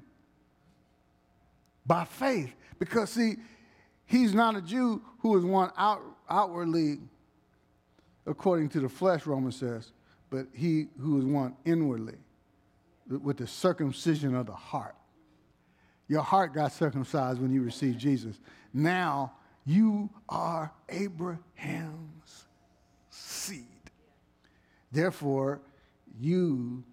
by 1.86 2.04
faith. 2.04 2.52
Because, 2.78 3.10
see, 3.10 3.36
he's 4.06 4.34
not 4.34 4.56
a 4.56 4.62
Jew 4.62 5.02
who 5.20 5.36
is 5.38 5.44
one 5.44 5.70
out, 5.76 6.02
outwardly 6.28 6.98
according 8.26 8.68
to 8.70 8.80
the 8.80 8.88
flesh, 8.88 9.26
Romans 9.26 9.56
says, 9.56 9.92
but 10.30 10.46
he 10.52 10.88
who 10.98 11.18
is 11.18 11.24
one 11.24 11.56
inwardly 11.64 12.16
with 13.08 13.36
the 13.36 13.46
circumcision 13.46 14.34
of 14.34 14.46
the 14.46 14.52
heart. 14.52 14.96
Your 16.08 16.22
heart 16.22 16.54
got 16.54 16.72
circumcised 16.72 17.40
when 17.40 17.52
you 17.52 17.62
received 17.62 17.98
Jesus. 17.98 18.40
Now 18.72 19.32
you 19.64 20.10
are 20.28 20.72
Abraham's 20.88 22.46
seed. 23.10 23.66
Therefore, 24.90 25.60
you 26.20 26.84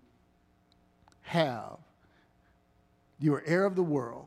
have, 1.30 1.78
you 3.20 3.36
are 3.36 3.44
heir 3.46 3.66
of 3.66 3.76
the 3.76 3.84
world. 3.84 4.26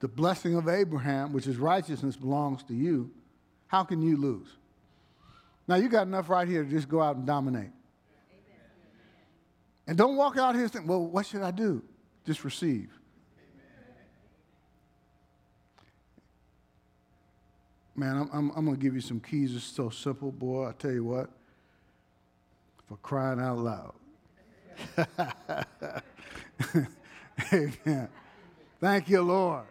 The 0.00 0.08
blessing 0.08 0.54
of 0.54 0.68
Abraham, 0.68 1.32
which 1.32 1.46
is 1.46 1.58
righteousness, 1.58 2.16
belongs 2.16 2.62
to 2.64 2.74
you. 2.74 3.10
How 3.66 3.84
can 3.84 4.00
you 4.00 4.16
lose? 4.16 4.48
Now, 5.68 5.74
you 5.76 5.90
got 5.90 6.06
enough 6.06 6.30
right 6.30 6.48
here 6.48 6.64
to 6.64 6.70
just 6.70 6.88
go 6.88 7.02
out 7.02 7.16
and 7.16 7.26
dominate. 7.26 7.62
Amen. 7.62 7.72
And 9.86 9.98
don't 9.98 10.16
walk 10.16 10.38
out 10.38 10.54
here 10.54 10.66
saying, 10.68 10.86
well, 10.86 11.04
what 11.04 11.26
should 11.26 11.42
I 11.42 11.50
do? 11.50 11.82
Just 12.24 12.42
receive. 12.42 12.88
Man, 17.94 18.16
I'm, 18.16 18.30
I'm, 18.32 18.50
I'm 18.56 18.64
going 18.64 18.76
to 18.76 18.82
give 18.82 18.94
you 18.94 19.00
some 19.00 19.20
keys. 19.20 19.54
It's 19.54 19.64
so 19.64 19.90
simple, 19.90 20.32
boy. 20.32 20.68
I 20.68 20.72
tell 20.72 20.92
you 20.92 21.04
what, 21.04 21.30
for 22.88 22.96
crying 22.98 23.40
out 23.40 23.58
loud. 23.58 23.94
Amen. 27.52 28.08
Thank 28.80 29.08
you, 29.08 29.22
Lord. 29.22 29.64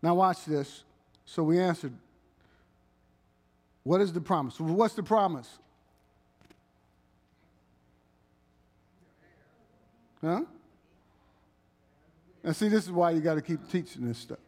Now, 0.00 0.14
watch 0.14 0.44
this. 0.44 0.84
So 1.24 1.42
we 1.42 1.58
answered, 1.58 1.92
What 3.84 4.00
is 4.00 4.12
the 4.12 4.20
promise? 4.20 4.58
What's 4.58 4.94
the 4.94 5.02
promise? 5.02 5.58
Huh? 10.20 10.42
And 12.44 12.56
see, 12.56 12.68
this 12.68 12.84
is 12.84 12.90
why 12.90 13.10
you 13.10 13.20
got 13.20 13.34
to 13.34 13.42
keep 13.42 13.70
teaching 13.70 14.06
this 14.06 14.18
stuff. 14.18 14.38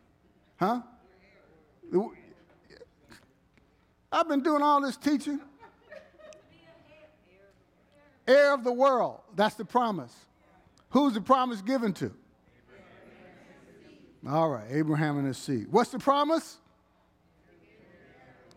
Huh? 0.57 0.81
I've 4.11 4.29
been 4.29 4.43
doing 4.43 4.63
all 4.63 4.81
this 4.81 4.97
teaching. 4.97 5.41
Heir 8.27 8.55
of 8.55 8.65
the 8.65 8.73
world. 8.73 9.21
That's 9.37 9.55
the 9.55 9.65
promise. 9.65 10.15
Who's 10.91 11.15
the 11.15 11.21
promise 11.21 11.61
given 11.61 11.93
to? 11.95 12.13
All 14.27 14.49
right, 14.49 14.65
Abraham 14.71 15.19
and 15.19 15.27
his 15.27 15.37
seed. 15.37 15.67
What's 15.71 15.91
the 15.91 15.99
promise? 15.99 16.59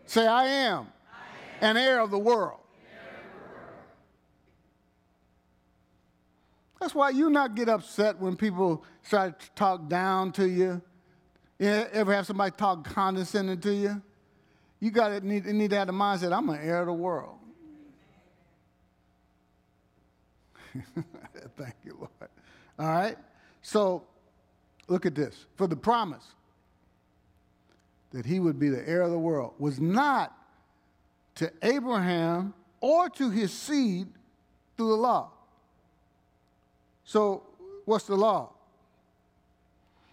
Say, 0.06 0.26
I 0.26 0.46
am, 0.46 0.86
I 1.62 1.66
am. 1.66 1.76
an 1.76 1.82
heir 1.82 2.00
of 2.00 2.10
the 2.10 2.18
world. 2.18 2.60
That's 6.80 6.94
why 6.94 7.10
you 7.10 7.28
not 7.28 7.54
get 7.54 7.68
upset 7.68 8.18
when 8.18 8.36
people 8.36 8.84
try 9.08 9.30
to 9.30 9.50
talk 9.54 9.88
down 9.88 10.32
to 10.32 10.48
you. 10.48 10.80
you 11.58 11.68
ever 11.68 12.14
have 12.14 12.26
somebody 12.26 12.54
talk 12.56 12.84
condescending 12.84 13.60
to 13.60 13.74
you? 13.74 14.00
You 14.80 14.90
got 14.90 15.08
to 15.08 15.26
need, 15.26 15.44
need 15.44 15.70
to 15.70 15.76
have 15.76 15.88
the 15.88 15.92
mindset, 15.92 16.32
I'm 16.32 16.48
an 16.48 16.60
heir 16.62 16.80
of 16.80 16.86
the 16.86 16.92
world. 16.92 17.38
Thank 21.56 21.74
you, 21.84 21.96
Lord. 21.98 22.30
All 22.78 22.88
right? 22.88 23.16
So 23.62 24.04
look 24.88 25.06
at 25.06 25.14
this. 25.14 25.46
For 25.56 25.66
the 25.66 25.76
promise 25.76 26.24
that 28.12 28.24
he 28.24 28.40
would 28.40 28.58
be 28.58 28.68
the 28.68 28.86
heir 28.88 29.02
of 29.02 29.10
the 29.10 29.18
world 29.18 29.54
was 29.58 29.80
not 29.80 30.34
to 31.36 31.52
Abraham 31.62 32.54
or 32.80 33.08
to 33.10 33.30
his 33.30 33.52
seed 33.52 34.08
through 34.76 34.88
the 34.88 34.94
law. 34.94 35.30
So, 37.04 37.42
what's 37.84 38.06
the 38.06 38.16
law? 38.16 38.52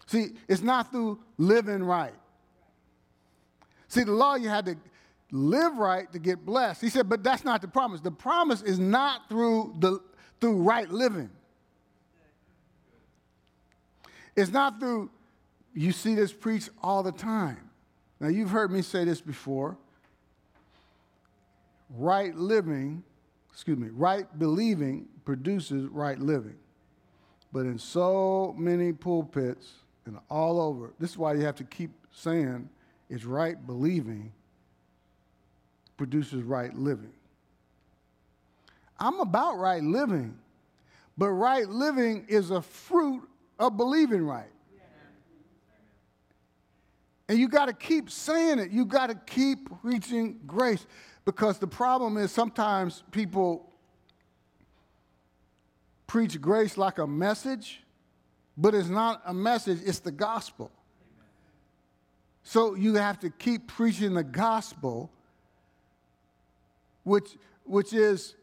See, 0.08 0.30
it's 0.48 0.62
not 0.62 0.92
through 0.92 1.20
living 1.38 1.84
right. 1.84 2.14
See, 3.88 4.04
the 4.04 4.12
law, 4.12 4.36
you 4.36 4.50
had 4.50 4.66
to 4.66 4.78
live 5.32 5.78
right 5.78 6.12
to 6.14 6.20
get 6.20 6.46
blessed. 6.46 6.82
He 6.82 6.90
said, 6.90 7.10
but 7.10 7.24
that's 7.24 7.44
not 7.44 7.62
the 7.62 7.68
promise. 7.68 8.02
The 8.02 8.12
promise 8.12 8.62
is 8.62 8.80
not 8.80 9.30
through, 9.30 9.76
the, 9.80 10.00
through 10.40 10.58
right 10.58 10.90
living. 10.90 11.30
It's 14.36 14.52
not 14.52 14.80
through, 14.80 15.10
you 15.74 15.92
see 15.92 16.16
this 16.16 16.34
preached 16.34 16.70
all 16.84 17.04
the 17.04 17.12
time. 17.12 17.70
Now, 18.20 18.28
you've 18.28 18.50
heard 18.50 18.72
me 18.72 18.82
say 18.82 19.06
this 19.06 19.22
before. 19.22 19.78
Right 21.98 22.36
living, 22.36 23.04
excuse 23.52 23.78
me, 23.78 23.90
right 23.92 24.26
believing 24.38 25.08
produces 25.24 25.88
right 25.88 26.20
living. 26.20 26.56
But 27.54 27.62
in 27.62 27.80
so 27.80 28.54
many 28.58 28.92
pulpits 28.92 29.74
and 30.06 30.18
all 30.30 30.60
over, 30.60 30.94
this 31.00 31.12
is 31.12 31.18
why 31.18 31.34
you 31.34 31.42
have 31.42 31.56
to 31.56 31.64
keep 31.64 31.92
saying 32.12 32.70
it's 33.10 33.24
right 33.24 33.66
believing 33.66 34.32
produces 35.98 36.44
right 36.44 36.74
living. 36.74 37.14
I'm 39.00 39.20
about 39.20 39.58
right 39.58 39.84
living, 39.84 40.38
but 41.18 41.30
right 41.30 41.68
living 41.68 42.26
is 42.28 42.52
a 42.52 42.62
fruit 42.62 43.28
of 43.60 43.78
believing 43.78 44.26
right. 44.26 44.52
And 47.28 47.40
you 47.40 47.48
got 47.48 47.66
to 47.66 47.74
keep 47.74 48.10
saying 48.10 48.60
it. 48.60 48.72
You 48.72 48.86
got 48.86 49.08
to 49.08 49.16
keep 49.16 49.82
preaching 49.82 50.40
grace 50.46 50.86
because 51.26 51.58
the 51.58 51.68
problem 51.68 52.18
is 52.18 52.32
sometimes 52.32 53.04
people 53.12 53.72
preach 56.06 56.40
grace 56.40 56.78
like 56.78 57.00
a 57.00 57.08
message, 57.08 57.82
but 58.56 58.76
it's 58.76 58.90
not 58.90 59.22
a 59.26 59.34
message, 59.34 59.80
it's 59.84 60.00
the 60.00 60.12
gospel. 60.12 60.72
So 62.44 62.76
you 62.76 62.94
have 62.94 63.20
to 63.22 63.32
keep 63.32 63.68
preaching 63.68 64.14
the 64.14 64.24
gospel, 64.24 65.10
which, 67.04 67.38
which 67.64 67.92
is 67.92 68.36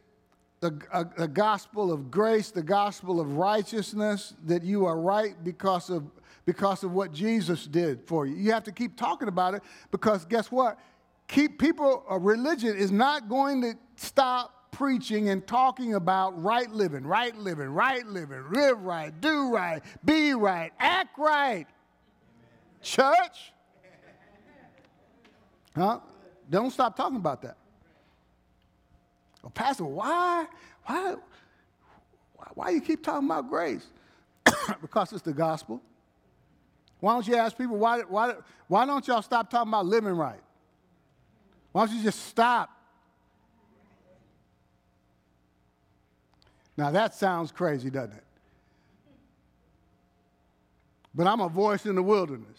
the, 0.62 0.80
uh, 0.92 1.04
a, 1.18 1.24
a 1.24 1.28
gospel 1.28 1.92
of 1.92 2.10
grace, 2.10 2.52
the 2.52 2.62
gospel 2.62 3.20
of 3.20 3.36
righteousness, 3.36 4.34
that 4.44 4.62
you 4.62 4.86
are 4.86 4.98
right 4.98 5.34
because 5.42 5.90
of, 5.90 6.04
because 6.46 6.84
of 6.84 6.92
what 6.92 7.12
Jesus 7.12 7.66
did 7.66 8.06
for 8.06 8.26
you. 8.26 8.36
You 8.36 8.52
have 8.52 8.62
to 8.64 8.72
keep 8.72 8.96
talking 8.96 9.26
about 9.26 9.54
it 9.54 9.62
because 9.90 10.24
guess 10.24 10.52
what? 10.52 10.78
Keep 11.26 11.58
people, 11.58 12.04
religion 12.20 12.76
is 12.76 12.92
not 12.92 13.28
going 13.28 13.60
to 13.62 13.74
stop 13.96 14.70
preaching 14.70 15.30
and 15.30 15.44
talking 15.46 15.94
about 15.94 16.40
right 16.40 16.70
living, 16.70 17.04
right 17.04 17.36
living, 17.36 17.68
right 17.68 18.06
living, 18.06 18.44
live 18.52 18.80
right, 18.82 19.20
do 19.20 19.50
right, 19.50 19.82
be 20.04 20.32
right, 20.32 20.70
act 20.78 21.18
right. 21.18 21.66
Church? 22.82 23.52
Huh? 25.74 25.98
Don't 26.48 26.70
stop 26.70 26.96
talking 26.96 27.16
about 27.16 27.42
that. 27.42 27.56
Well, 29.42 29.50
Pastor, 29.50 29.84
why? 29.84 30.46
Why? 30.86 31.14
Why 32.54 32.70
you 32.70 32.80
keep 32.80 33.02
talking 33.02 33.28
about 33.28 33.48
grace? 33.48 33.86
because 34.80 35.12
it's 35.12 35.22
the 35.22 35.32
gospel. 35.32 35.80
Why 37.00 37.14
don't 37.14 37.26
you 37.26 37.36
ask 37.36 37.56
people, 37.56 37.76
why, 37.76 38.00
why, 38.02 38.34
why 38.68 38.86
don't 38.86 39.06
y'all 39.08 39.22
stop 39.22 39.50
talking 39.50 39.70
about 39.70 39.86
living 39.86 40.14
right? 40.14 40.40
Why 41.72 41.86
don't 41.86 41.96
you 41.96 42.02
just 42.02 42.26
stop 42.26 42.70
Now 46.76 46.90
that 46.90 47.14
sounds 47.14 47.52
crazy, 47.52 47.90
doesn't 47.90 48.12
it? 48.12 48.24
But 51.14 51.26
I'm 51.26 51.40
a 51.40 51.48
voice 51.48 51.84
in 51.84 51.94
the 51.94 52.02
wilderness. 52.02 52.58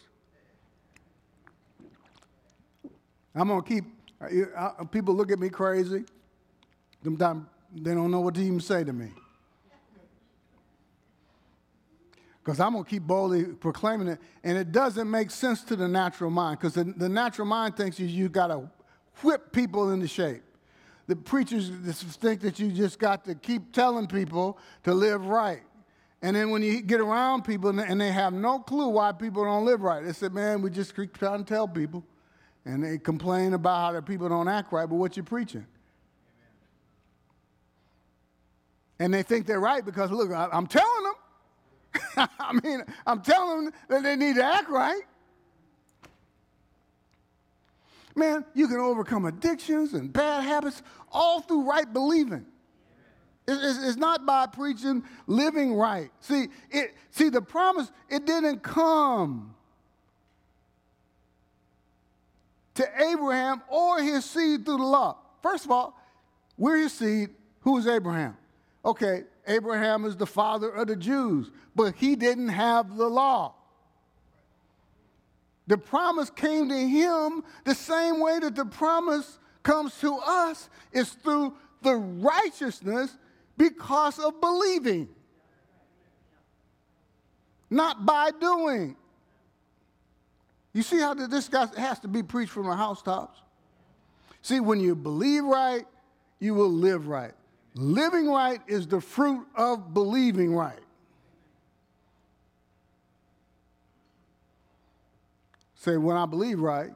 I'm 3.35 3.47
going 3.47 3.63
to 3.63 3.67
keep, 3.67 3.85
uh, 4.55 4.83
people 4.85 5.15
look 5.15 5.31
at 5.31 5.39
me 5.39 5.49
crazy. 5.49 6.05
Sometimes 7.03 7.45
they 7.75 7.93
don't 7.93 8.11
know 8.11 8.21
what 8.21 8.35
to 8.35 8.41
even 8.41 8.59
say 8.59 8.83
to 8.83 8.93
me. 8.93 9.09
Because 12.43 12.59
I'm 12.59 12.73
going 12.73 12.83
to 12.83 12.89
keep 12.89 13.03
boldly 13.03 13.45
proclaiming 13.45 14.09
it. 14.09 14.19
And 14.43 14.57
it 14.57 14.71
doesn't 14.71 15.09
make 15.09 15.31
sense 15.31 15.63
to 15.63 15.75
the 15.75 15.87
natural 15.87 16.29
mind 16.29 16.59
because 16.59 16.73
the, 16.73 16.83
the 16.83 17.07
natural 17.07 17.47
mind 17.47 17.77
thinks 17.77 17.99
you, 17.99 18.07
you 18.07 18.27
got 18.27 18.47
to 18.47 18.69
whip 19.21 19.53
people 19.53 19.91
into 19.91 20.07
shape 20.07 20.43
the 21.07 21.15
preachers 21.15 21.69
think 21.69 22.41
that 22.41 22.59
you 22.59 22.71
just 22.71 22.97
got 22.97 23.25
to 23.25 23.35
keep 23.35 23.73
telling 23.73 24.07
people 24.07 24.57
to 24.83 24.93
live 24.93 25.25
right. 25.25 25.61
And 26.21 26.35
then 26.35 26.51
when 26.51 26.61
you 26.61 26.81
get 26.81 27.01
around 27.01 27.43
people 27.43 27.77
and 27.77 27.99
they 27.99 28.11
have 28.11 28.31
no 28.31 28.59
clue 28.59 28.87
why 28.87 29.11
people 29.11 29.43
don't 29.43 29.65
live 29.65 29.81
right, 29.81 30.03
they 30.03 30.13
say, 30.13 30.29
man, 30.29 30.61
we 30.61 30.69
just 30.69 30.95
keep 30.95 31.17
trying 31.17 31.43
to 31.43 31.53
tell 31.53 31.67
people. 31.67 32.03
And 32.65 32.81
they 32.81 32.97
complain 32.97 33.53
about 33.53 33.81
how 33.81 33.91
the 33.91 34.01
people 34.01 34.29
don't 34.29 34.47
act 34.47 34.71
right, 34.71 34.87
but 34.87 34.95
what 34.95 35.17
you 35.17 35.23
preaching? 35.23 35.65
And 38.99 39.13
they 39.13 39.23
think 39.23 39.45
they're 39.45 39.59
right 39.59 39.83
because, 39.83 40.11
look, 40.11 40.31
I'm 40.31 40.67
telling 40.67 41.03
them. 41.03 42.29
I 42.39 42.53
mean, 42.63 42.83
I'm 43.05 43.21
telling 43.21 43.65
them 43.65 43.73
that 43.89 44.03
they 44.03 44.15
need 44.15 44.35
to 44.35 44.43
act 44.43 44.69
right. 44.69 45.01
Man, 48.15 48.45
you 48.53 48.67
can 48.67 48.77
overcome 48.77 49.25
addictions 49.25 49.93
and 49.93 50.13
bad 50.13 50.43
habits 50.43 50.83
all 51.11 51.41
through 51.41 51.63
right 51.63 51.91
believing. 51.91 52.45
It's, 53.47 53.97
not 53.97 54.25
by 54.25 54.45
preaching 54.47 55.03
living 55.27 55.73
right. 55.73 56.11
See, 56.21 56.47
it, 56.69 56.95
see, 57.11 57.29
the 57.29 57.41
promise, 57.41 57.91
it 58.09 58.25
didn't 58.25 58.63
come 58.63 59.53
to 62.75 62.87
Abraham 63.01 63.61
or 63.67 64.01
his 64.01 64.23
seed 64.23 64.65
through 64.65 64.77
the 64.77 64.83
law. 64.83 65.17
First 65.41 65.65
of 65.65 65.71
all, 65.71 65.99
we're 66.57 66.77
his 66.77 66.93
seed. 66.93 67.31
Who 67.61 67.77
is 67.77 67.87
Abraham? 67.87 68.37
Okay, 68.85 69.23
Abraham 69.47 70.05
is 70.05 70.17
the 70.17 70.25
father 70.25 70.69
of 70.69 70.87
the 70.87 70.95
Jews, 70.95 71.51
but 71.75 71.95
he 71.95 72.15
didn't 72.15 72.49
have 72.49 72.97
the 72.97 73.07
law. 73.07 73.55
The 75.67 75.77
promise 75.77 76.29
came 76.29 76.67
to 76.67 76.77
him 76.77 77.43
the 77.63 77.75
same 77.75 78.19
way 78.19 78.39
that 78.39 78.55
the 78.55 78.65
promise 78.65 79.39
comes 79.63 79.97
to 79.99 80.15
us 80.17 80.69
is 80.91 81.09
through 81.09 81.55
the 81.81 81.95
righteousness 81.95 83.15
because 83.57 84.19
of 84.19 84.41
believing, 84.41 85.07
not 87.69 88.05
by 88.05 88.31
doing. 88.31 88.97
You 90.73 90.81
see 90.81 90.99
how 90.99 91.13
this 91.13 91.47
guy 91.47 91.67
has 91.77 91.99
to 91.99 92.07
be 92.07 92.23
preached 92.23 92.51
from 92.51 92.65
the 92.65 92.75
housetops? 92.75 93.39
See, 94.41 94.59
when 94.59 94.81
you 94.81 94.95
believe 94.95 95.45
right, 95.45 95.85
you 96.39 96.55
will 96.55 96.71
live 96.71 97.07
right. 97.07 97.33
Living 97.75 98.29
right 98.29 98.61
is 98.67 98.87
the 98.87 99.01
fruit 99.01 99.47
of 99.55 99.93
believing 99.93 100.53
right. 100.55 100.79
Say, 105.75 105.97
when 105.97 106.15
I 106.15 106.25
believe 106.25 106.59
right, 106.59 106.91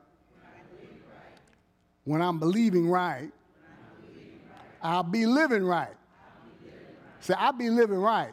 when 2.06 2.22
I'm 2.22 2.40
believing 2.40 2.90
right, 2.90 3.32
I'll 4.82 5.04
be 5.04 5.26
living 5.26 5.66
right. 5.66 5.96
Say, 7.20 7.34
I'll 7.34 7.52
be 7.52 7.70
living 7.70 8.00
right. 8.00 8.32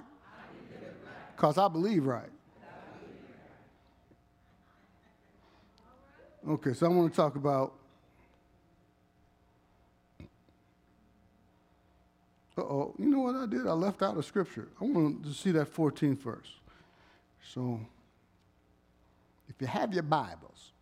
Because 1.35 1.59
I 1.59 1.66
believe 1.68 2.04
right. 2.04 2.30
Okay, 6.46 6.74
so 6.74 6.87
I 6.87 6.88
want 6.90 7.11
to 7.11 7.16
talk 7.16 7.37
about. 7.37 7.72
Oh, 12.62 12.94
you 12.98 13.06
know 13.06 13.20
what 13.20 13.34
I 13.34 13.46
did? 13.46 13.66
I 13.66 13.72
left 13.72 14.02
out 14.02 14.16
a 14.16 14.22
scripture. 14.22 14.68
I 14.80 14.84
want 14.84 15.24
to 15.24 15.32
see 15.32 15.50
that 15.52 15.72
14th 15.74 16.18
verse. 16.18 16.52
So, 17.52 17.80
if 19.48 19.60
you 19.60 19.66
have 19.66 19.92
your 19.92 20.02
Bibles, 20.02 20.72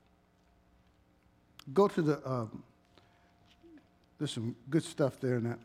go 1.73 1.89
to 1.89 2.03
the. 2.03 2.29
Um, 2.29 2.63
there's 4.19 4.31
some 4.31 4.55
good 4.71 4.85
stuff 4.85 5.19
there 5.21 5.37
in 5.37 5.45
that 5.45 5.59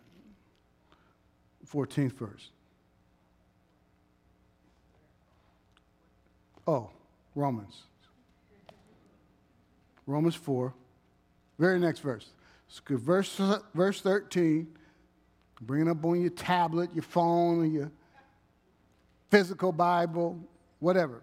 14th 1.71 2.13
verse. 2.13 2.49
Oh, 6.65 6.89
Romans. 7.35 7.83
Romans 10.05 10.35
4, 10.35 10.73
very 11.59 11.79
next 11.79 11.99
verse. 11.99 12.31
Verse, 12.89 13.39
verse 13.73 14.01
13, 14.01 14.67
bring 15.61 15.87
it 15.87 15.89
up 15.89 16.03
on 16.05 16.21
your 16.21 16.29
tablet, 16.29 16.89
your 16.93 17.03
phone, 17.03 17.61
or 17.61 17.65
your 17.65 17.91
physical 19.29 19.71
Bible, 19.71 20.39
whatever. 20.79 21.21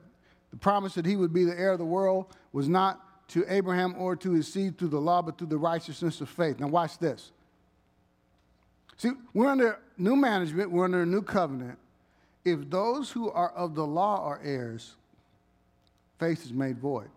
The 0.51 0.57
promise 0.57 0.95
that 0.95 1.07
he 1.07 1.17
would 1.17 1.33
be 1.33 1.45
the 1.45 1.59
heir 1.59 1.73
of 1.73 1.79
the 1.79 1.85
world 1.85 2.27
was 2.53 2.69
not 2.69 3.29
to 3.29 3.45
Abraham 3.49 3.95
or 3.99 4.17
to 4.17 4.33
his 4.33 4.53
seed 4.53 4.79
through 4.79 4.89
the 4.89 5.01
law, 5.01 5.23
but 5.23 5.39
through 5.39 5.49
the 5.49 5.59
righteousness 5.59 6.21
of 6.21 6.29
faith. 6.29 6.61
Now, 6.61 6.69
watch 6.69 6.99
this. 6.99 7.33
See, 8.97 9.11
we're 9.33 9.49
under 9.49 9.79
new 9.99 10.17
management, 10.17 10.71
we're 10.71 10.85
under 10.85 11.03
a 11.03 11.07
new 11.07 11.23
covenant. 11.23 11.79
If 12.45 12.69
those 12.71 13.11
who 13.11 13.31
are 13.31 13.51
of 13.51 13.75
the 13.75 13.87
law 13.87 14.25
are 14.25 14.41
heirs, 14.45 14.95
faith 16.19 16.45
is 16.45 16.53
made 16.53 16.79
void. 16.79 17.09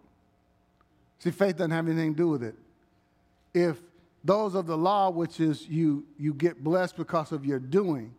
See, 1.19 1.31
faith 1.31 1.57
doesn't 1.57 1.71
have 1.71 1.87
anything 1.87 2.13
to 2.13 2.17
do 2.17 2.29
with 2.29 2.43
it. 2.43 2.55
If 3.53 3.77
those 4.23 4.55
of 4.55 4.67
the 4.67 4.77
law, 4.77 5.09
which 5.09 5.39
is 5.39 5.67
you, 5.67 6.05
you 6.17 6.33
get 6.33 6.63
blessed 6.63 6.97
because 6.97 7.31
of 7.31 7.45
your 7.45 7.59
doing, 7.59 8.13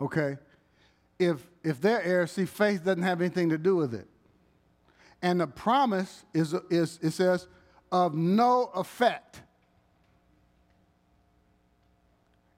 okay? 0.00 0.38
If, 1.18 1.46
if 1.64 1.80
they're 1.80 2.02
heirs, 2.02 2.32
see, 2.32 2.44
faith 2.44 2.84
doesn't 2.84 3.02
have 3.02 3.20
anything 3.20 3.48
to 3.50 3.58
do 3.58 3.76
with 3.76 3.94
it. 3.94 4.06
And 5.22 5.40
the 5.40 5.46
promise 5.46 6.24
is, 6.34 6.54
is 6.70 6.98
it 7.02 7.12
says, 7.12 7.48
of 7.90 8.14
no 8.14 8.70
effect. 8.74 9.40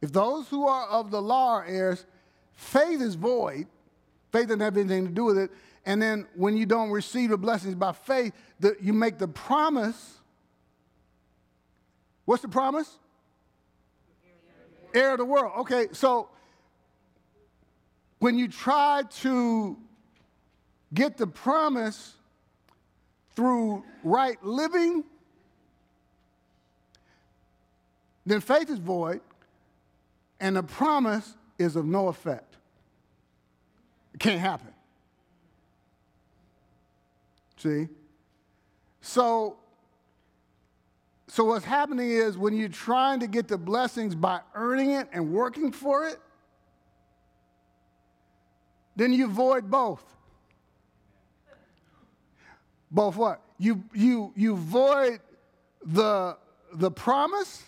If 0.00 0.12
those 0.12 0.48
who 0.48 0.66
are 0.66 0.86
of 0.88 1.10
the 1.10 1.20
law 1.22 1.54
are 1.54 1.64
heirs, 1.64 2.04
faith 2.54 3.00
is 3.00 3.14
void. 3.14 3.66
Faith 4.32 4.48
doesn't 4.48 4.60
have 4.60 4.76
anything 4.76 5.06
to 5.06 5.12
do 5.12 5.24
with 5.24 5.38
it. 5.38 5.50
And 5.86 6.02
then 6.02 6.26
when 6.34 6.56
you 6.56 6.66
don't 6.66 6.90
receive 6.90 7.30
the 7.30 7.38
blessings 7.38 7.74
by 7.74 7.92
faith, 7.92 8.32
the, 8.60 8.76
you 8.80 8.92
make 8.92 9.18
the 9.18 9.28
promise. 9.28 10.17
What's 12.28 12.42
the 12.42 12.48
promise? 12.48 12.98
Heir 14.92 15.12
of 15.12 15.18
the 15.18 15.24
world. 15.24 15.50
Okay, 15.60 15.86
so 15.92 16.28
when 18.18 18.36
you 18.36 18.48
try 18.48 19.02
to 19.20 19.78
get 20.92 21.16
the 21.16 21.26
promise 21.26 22.12
through 23.34 23.82
right 24.04 24.36
living, 24.44 25.04
then 28.26 28.42
faith 28.42 28.68
is 28.68 28.78
void 28.78 29.22
and 30.38 30.56
the 30.56 30.62
promise 30.62 31.34
is 31.58 31.76
of 31.76 31.86
no 31.86 32.08
effect. 32.08 32.56
It 34.12 34.20
can't 34.20 34.38
happen. 34.38 34.74
See? 37.56 37.88
So, 39.00 39.56
so 41.28 41.44
what's 41.44 41.64
happening 41.64 42.10
is 42.10 42.38
when 42.38 42.56
you're 42.56 42.68
trying 42.68 43.20
to 43.20 43.26
get 43.26 43.48
the 43.48 43.58
blessings 43.58 44.14
by 44.14 44.40
earning 44.54 44.92
it 44.92 45.08
and 45.12 45.30
working 45.30 45.70
for 45.70 46.06
it, 46.06 46.18
then 48.96 49.12
you 49.12 49.28
void 49.28 49.70
both. 49.70 50.02
Both 52.90 53.16
what? 53.16 53.42
You 53.58 53.84
you 53.92 54.32
you 54.34 54.56
void 54.56 55.20
the 55.84 56.38
the 56.72 56.90
promise 56.90 57.62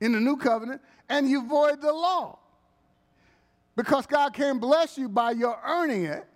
in 0.00 0.12
the 0.12 0.20
new 0.20 0.36
covenant 0.36 0.80
and 1.08 1.28
you 1.28 1.46
void 1.46 1.82
the 1.82 1.92
law. 1.92 2.38
Because 3.76 4.06
God 4.06 4.32
can't 4.32 4.60
bless 4.60 4.96
you 4.96 5.08
by 5.08 5.32
your 5.32 5.58
earning 5.64 6.04
it 6.04 6.26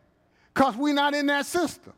because 0.52 0.76
we're 0.76 0.94
not 0.94 1.14
in 1.14 1.26
that 1.26 1.46
system. 1.46 1.92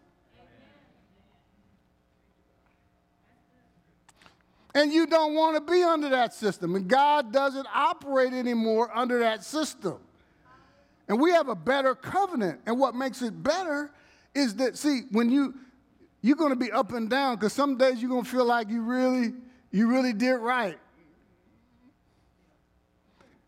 And 4.79 4.93
you 4.93 5.07
don't 5.07 5.35
want 5.35 5.57
to 5.57 5.73
be 5.73 5.83
under 5.83 6.09
that 6.11 6.33
system. 6.33 6.77
And 6.77 6.87
God 6.87 7.33
doesn't 7.33 7.67
operate 7.75 8.33
anymore 8.33 8.97
under 8.97 9.19
that 9.19 9.43
system. 9.43 9.99
And 11.09 11.21
we 11.21 11.33
have 11.33 11.49
a 11.49 11.57
better 11.57 11.97
covenant. 11.97 12.61
And 12.65 12.79
what 12.79 12.95
makes 12.95 13.21
it 13.21 13.43
better 13.43 13.91
is 14.37 14.55
that, 14.55 14.79
see, 14.79 15.01
when 15.11 15.31
you, 15.31 15.57
you're 16.23 16.37
going 16.37 16.53
to 16.53 16.57
be 16.57 16.71
up 16.71 16.93
and 16.93 17.11
down 17.11 17.35
because 17.35 17.53
some 17.53 17.77
days 17.77 18.01
you're 18.01 18.09
going 18.09 18.23
to 18.23 18.31
feel 18.31 18.45
like 18.45 18.69
you 18.69 18.83
really, 18.83 19.35
you 19.73 19.89
really 19.89 20.13
did 20.13 20.35
right. 20.35 20.79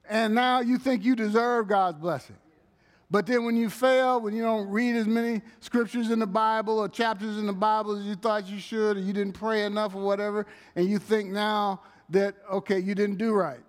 And 0.09 0.35
now 0.35 0.63
you 0.63 0.79
think 0.79 1.05
you 1.05 1.15
deserve 1.15 1.69
God's 1.69 2.01
blessing. 2.01 2.39
But 3.11 3.27
then 3.27 3.45
when 3.45 3.57
you 3.57 3.69
fail, 3.69 4.21
when 4.21 4.35
you 4.35 4.43
don't 4.43 4.69
read 4.69 4.95
as 4.95 5.07
many 5.07 5.43
scriptures 5.59 6.11
in 6.11 6.21
the 6.21 6.27
Bible 6.27 6.79
or 6.79 6.89
chapters 6.89 7.39
in 7.39 7.47
the 7.47 7.53
Bible 7.53 7.97
as 7.97 8.05
you 8.05 8.15
thought 8.15 8.47
you 8.47 8.61
should, 8.61 8.97
or 8.97 9.01
you 9.01 9.13
didn't 9.13 9.33
pray 9.33 9.65
enough 9.65 9.97
or 9.97 10.03
whatever, 10.03 10.47
and 10.77 10.89
you 10.89 10.99
think 11.01 11.31
now 11.31 11.81
that, 12.11 12.37
okay, 12.51 12.79
you 12.79 12.95
didn't 12.95 13.19
do 13.19 13.33
right, 13.33 13.61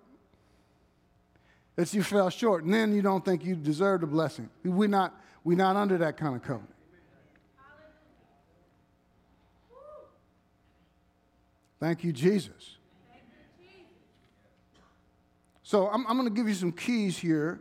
that 1.74 1.92
you 1.92 2.04
fell 2.04 2.30
short, 2.30 2.62
and 2.62 2.72
then 2.72 2.94
you 2.94 3.02
don't 3.02 3.24
think 3.24 3.44
you 3.44 3.56
deserve 3.56 4.02
the 4.02 4.06
blessing. 4.06 4.48
We're 4.64 4.88
not, 4.88 5.20
we're 5.42 5.56
not 5.56 5.74
under 5.74 5.98
that 5.98 6.16
kind 6.16 6.36
of 6.36 6.42
covenant. 6.42 6.68
Thank 11.80 12.04
you, 12.04 12.12
Jesus. 12.12 12.76
So 15.64 15.88
I'm, 15.88 16.06
I'm 16.06 16.16
going 16.16 16.28
to 16.28 16.34
give 16.34 16.46
you 16.46 16.54
some 16.54 16.70
keys 16.70 17.18
here 17.18 17.60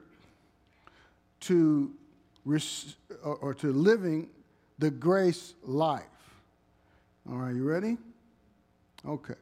to 1.42 1.92
or 3.24 3.54
to 3.54 3.72
living 3.72 4.30
the 4.80 4.90
grace 4.90 5.54
life. 5.64 6.04
All 7.30 7.38
right, 7.38 7.54
you 7.54 7.64
ready? 7.64 7.98
Okay. 9.08 9.36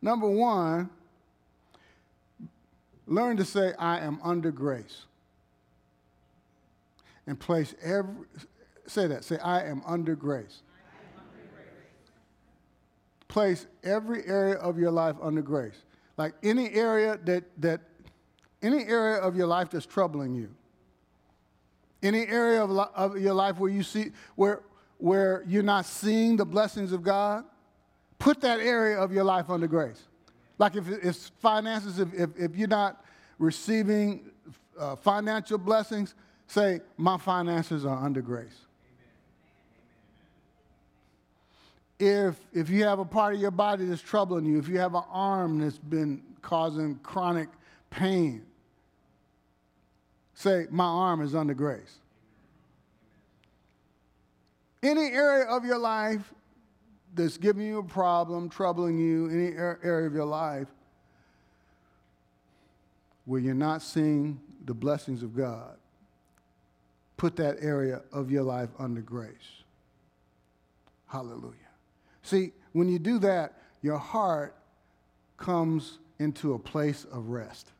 Number 0.00 0.28
one, 0.28 0.88
learn 3.06 3.36
to 3.36 3.44
say, 3.44 3.74
I 3.78 3.98
am 4.00 4.18
under 4.22 4.50
grace. 4.50 5.04
And 7.26 7.38
place 7.38 7.74
every, 7.82 8.24
say 8.86 9.06
that, 9.06 9.24
say, 9.24 9.38
I 9.38 9.64
am 9.64 9.82
under 9.86 10.16
grace. 10.16 10.62
Am 11.14 11.20
under 11.20 11.50
grace. 11.52 12.10
Place 13.28 13.66
every 13.84 14.26
area 14.26 14.56
of 14.56 14.78
your 14.78 14.90
life 14.90 15.16
under 15.20 15.42
grace. 15.42 15.82
Like 16.16 16.34
any 16.42 16.72
area 16.72 17.18
that, 17.24 17.44
that, 17.58 17.80
any 18.62 18.84
area 18.84 19.18
of 19.18 19.36
your 19.36 19.46
life 19.46 19.70
that's 19.70 19.86
troubling 19.86 20.34
you 20.34 20.48
any 22.02 22.26
area 22.26 22.62
of, 22.62 22.70
of 22.70 23.18
your 23.18 23.34
life 23.34 23.58
where 23.58 23.70
you 23.70 23.82
see 23.82 24.12
where 24.36 24.60
where 24.98 25.42
you're 25.46 25.62
not 25.62 25.86
seeing 25.86 26.36
the 26.36 26.44
blessings 26.44 26.92
of 26.92 27.02
God, 27.02 27.44
put 28.18 28.40
that 28.42 28.60
area 28.60 28.98
of 28.98 29.12
your 29.12 29.24
life 29.24 29.48
under 29.48 29.66
grace. 29.66 30.02
Like 30.58 30.76
if 30.76 30.88
it's 30.88 31.32
finances, 31.40 31.98
if, 31.98 32.12
if, 32.12 32.30
if 32.36 32.54
you're 32.54 32.68
not 32.68 33.02
receiving 33.38 34.30
uh, 34.78 34.94
financial 34.96 35.58
blessings, 35.58 36.14
say, 36.46 36.80
My 36.96 37.16
finances 37.16 37.84
are 37.84 38.04
under 38.04 38.20
grace. 38.20 38.66
If, 41.98 42.36
if 42.52 42.70
you 42.70 42.84
have 42.84 42.98
a 42.98 43.04
part 43.04 43.34
of 43.34 43.40
your 43.40 43.50
body 43.50 43.84
that's 43.84 44.00
troubling 44.00 44.46
you, 44.46 44.58
if 44.58 44.68
you 44.68 44.78
have 44.78 44.94
an 44.94 45.04
arm 45.10 45.58
that's 45.58 45.78
been 45.78 46.22
causing 46.40 46.96
chronic 47.02 47.48
pain, 47.90 48.42
Say, 50.40 50.66
my 50.70 50.86
arm 50.86 51.20
is 51.20 51.34
under 51.34 51.52
grace. 51.52 51.98
Any 54.82 55.08
area 55.08 55.44
of 55.44 55.66
your 55.66 55.76
life 55.76 56.32
that's 57.14 57.36
giving 57.36 57.66
you 57.66 57.80
a 57.80 57.82
problem, 57.82 58.48
troubling 58.48 58.96
you, 58.96 59.28
any 59.28 59.54
area 59.54 60.06
of 60.06 60.14
your 60.14 60.24
life 60.24 60.68
where 63.26 63.38
you're 63.38 63.52
not 63.52 63.82
seeing 63.82 64.40
the 64.64 64.72
blessings 64.72 65.22
of 65.22 65.36
God, 65.36 65.76
put 67.18 67.36
that 67.36 67.58
area 67.60 68.00
of 68.10 68.30
your 68.30 68.42
life 68.42 68.70
under 68.78 69.02
grace. 69.02 69.64
Hallelujah. 71.06 71.52
See, 72.22 72.52
when 72.72 72.88
you 72.88 72.98
do 72.98 73.18
that, 73.18 73.60
your 73.82 73.98
heart 73.98 74.56
comes 75.36 75.98
into 76.18 76.54
a 76.54 76.58
place 76.58 77.04
of 77.12 77.28
rest. 77.28 77.72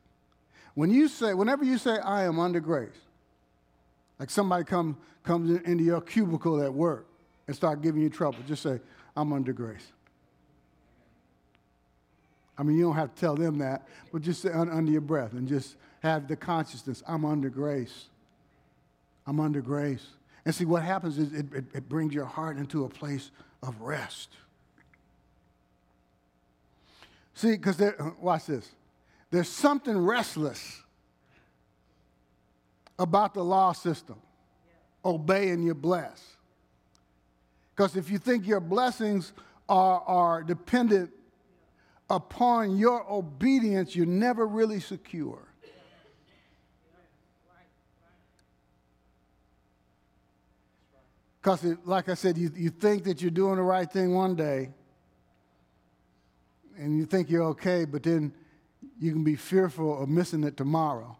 When 0.80 0.90
you 0.90 1.08
say, 1.08 1.34
whenever 1.34 1.62
you 1.62 1.76
say, 1.76 1.98
I 1.98 2.24
am 2.24 2.40
under 2.40 2.58
grace, 2.58 2.88
Like 4.18 4.30
somebody 4.30 4.64
come, 4.64 4.96
comes 5.22 5.60
into 5.66 5.84
your 5.84 6.00
cubicle 6.00 6.62
at 6.62 6.72
work 6.72 7.06
and 7.46 7.54
start 7.54 7.82
giving 7.82 8.00
you 8.00 8.08
trouble. 8.08 8.38
Just 8.48 8.62
say, 8.62 8.80
I'm 9.14 9.30
under 9.34 9.52
grace. 9.52 9.92
I 12.56 12.62
mean, 12.62 12.78
you 12.78 12.84
don't 12.84 12.94
have 12.94 13.14
to 13.14 13.20
tell 13.20 13.34
them 13.34 13.58
that, 13.58 13.86
but 14.10 14.22
just 14.22 14.40
say 14.40 14.52
under 14.52 14.90
your 14.90 15.02
breath 15.02 15.34
and 15.34 15.46
just 15.46 15.76
have 16.02 16.26
the 16.26 16.34
consciousness 16.34 17.02
I'm 17.06 17.26
under 17.26 17.50
grace. 17.50 18.06
I'm 19.26 19.38
under 19.38 19.60
grace. 19.60 20.06
And 20.46 20.54
see, 20.54 20.64
what 20.64 20.82
happens 20.82 21.18
is 21.18 21.34
it, 21.34 21.52
it, 21.52 21.64
it 21.74 21.88
brings 21.90 22.14
your 22.14 22.24
heart 22.24 22.56
into 22.56 22.86
a 22.86 22.88
place 22.88 23.30
of 23.62 23.78
rest. 23.82 24.30
See, 27.34 27.50
because 27.50 27.78
uh, 27.82 28.12
watch 28.18 28.46
this. 28.46 28.70
There's 29.30 29.48
something 29.48 29.96
restless 29.96 30.82
about 32.98 33.34
the 33.34 33.44
law 33.44 33.72
system. 33.72 34.16
Obey 35.04 35.50
and 35.50 35.64
you're 35.64 35.74
blessed. 35.74 36.24
Because 37.74 37.96
if 37.96 38.10
you 38.10 38.18
think 38.18 38.46
your 38.46 38.60
blessings 38.60 39.32
are, 39.68 40.00
are 40.00 40.42
dependent 40.42 41.10
upon 42.10 42.76
your 42.76 43.10
obedience, 43.10 43.94
you're 43.94 44.04
never 44.04 44.46
really 44.46 44.80
secure. 44.80 45.46
Because, 51.40 51.64
like 51.86 52.10
I 52.10 52.14
said, 52.14 52.36
you, 52.36 52.50
you 52.54 52.68
think 52.68 53.04
that 53.04 53.22
you're 53.22 53.30
doing 53.30 53.56
the 53.56 53.62
right 53.62 53.90
thing 53.90 54.12
one 54.14 54.34
day, 54.34 54.68
and 56.76 56.98
you 56.98 57.06
think 57.06 57.30
you're 57.30 57.44
okay, 57.44 57.86
but 57.86 58.02
then 58.02 58.34
you 59.00 59.12
can 59.12 59.24
be 59.24 59.34
fearful 59.34 60.02
of 60.02 60.08
missing 60.10 60.44
it 60.44 60.58
tomorrow. 60.58 61.16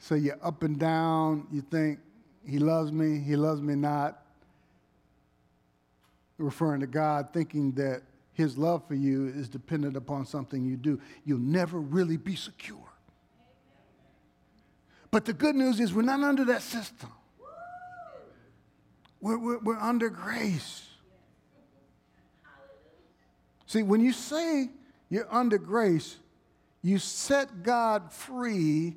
So 0.00 0.16
you're 0.16 0.38
up 0.42 0.64
and 0.64 0.78
down. 0.78 1.46
You 1.52 1.62
think, 1.62 2.00
He 2.44 2.58
loves 2.58 2.90
me, 2.90 3.20
He 3.20 3.36
loves 3.36 3.62
me 3.62 3.76
not. 3.76 4.20
Referring 6.36 6.80
to 6.80 6.86
God, 6.88 7.28
thinking 7.32 7.72
that 7.72 8.02
His 8.32 8.58
love 8.58 8.82
for 8.88 8.94
you 8.94 9.28
is 9.28 9.48
dependent 9.48 9.96
upon 9.96 10.26
something 10.26 10.64
you 10.64 10.76
do. 10.76 11.00
You'll 11.24 11.38
never 11.38 11.78
really 11.78 12.16
be 12.16 12.34
secure. 12.34 12.78
But 15.12 15.26
the 15.26 15.32
good 15.32 15.54
news 15.54 15.78
is 15.78 15.92
we're 15.94 16.02
not 16.02 16.20
under 16.20 16.44
that 16.46 16.62
system, 16.62 17.12
we're, 19.20 19.38
we're, 19.38 19.58
we're 19.58 19.78
under 19.78 20.08
grace. 20.08 20.86
See, 23.66 23.84
when 23.84 24.00
you 24.00 24.12
say 24.12 24.70
you're 25.10 25.26
under 25.28 25.58
grace, 25.58 26.16
you 26.82 26.98
set 26.98 27.64
God 27.64 28.12
free 28.12 28.96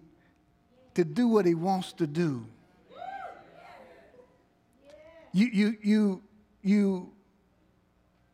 to 0.93 1.03
do 1.03 1.28
what 1.28 1.45
he 1.45 1.55
wants 1.55 1.91
to 1.93 2.07
do. 2.07 2.45
You, 5.34 5.47
you, 5.47 5.78
you, 5.82 6.24
you 6.61 7.11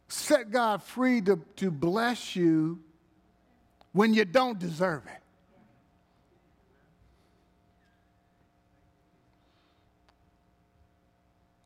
set 0.09 0.51
God 0.51 0.83
free 0.83 1.21
to, 1.21 1.39
to 1.55 1.71
bless 1.71 2.35
you 2.35 2.79
when 3.93 4.13
you 4.13 4.25
don't 4.25 4.59
deserve 4.59 5.03
it. 5.05 5.21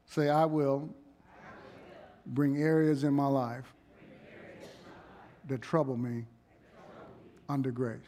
Say, 0.05 0.29
I 0.29 0.45
will 0.45 0.93
bring 2.27 2.61
areas 2.61 3.03
in 3.03 3.15
my 3.15 3.25
life 3.25 3.73
that 5.47 5.61
trouble 5.61 5.97
me 5.97 6.25
under 7.49 7.71
grace. 7.71 7.99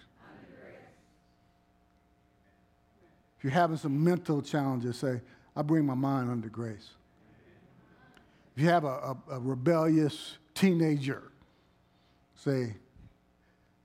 If 3.37 3.43
you're 3.43 3.53
having 3.53 3.77
some 3.77 4.03
mental 4.03 4.41
challenges, 4.41 4.97
say, 4.97 5.21
I 5.55 5.61
bring 5.61 5.85
my 5.85 5.93
mind 5.93 6.29
under 6.31 6.49
grace. 6.49 6.89
If 8.55 8.63
you 8.63 8.69
have 8.69 8.85
a, 8.85 8.87
a, 8.87 9.17
a 9.31 9.39
rebellious 9.39 10.37
teenager, 10.53 11.23
say, 12.35 12.75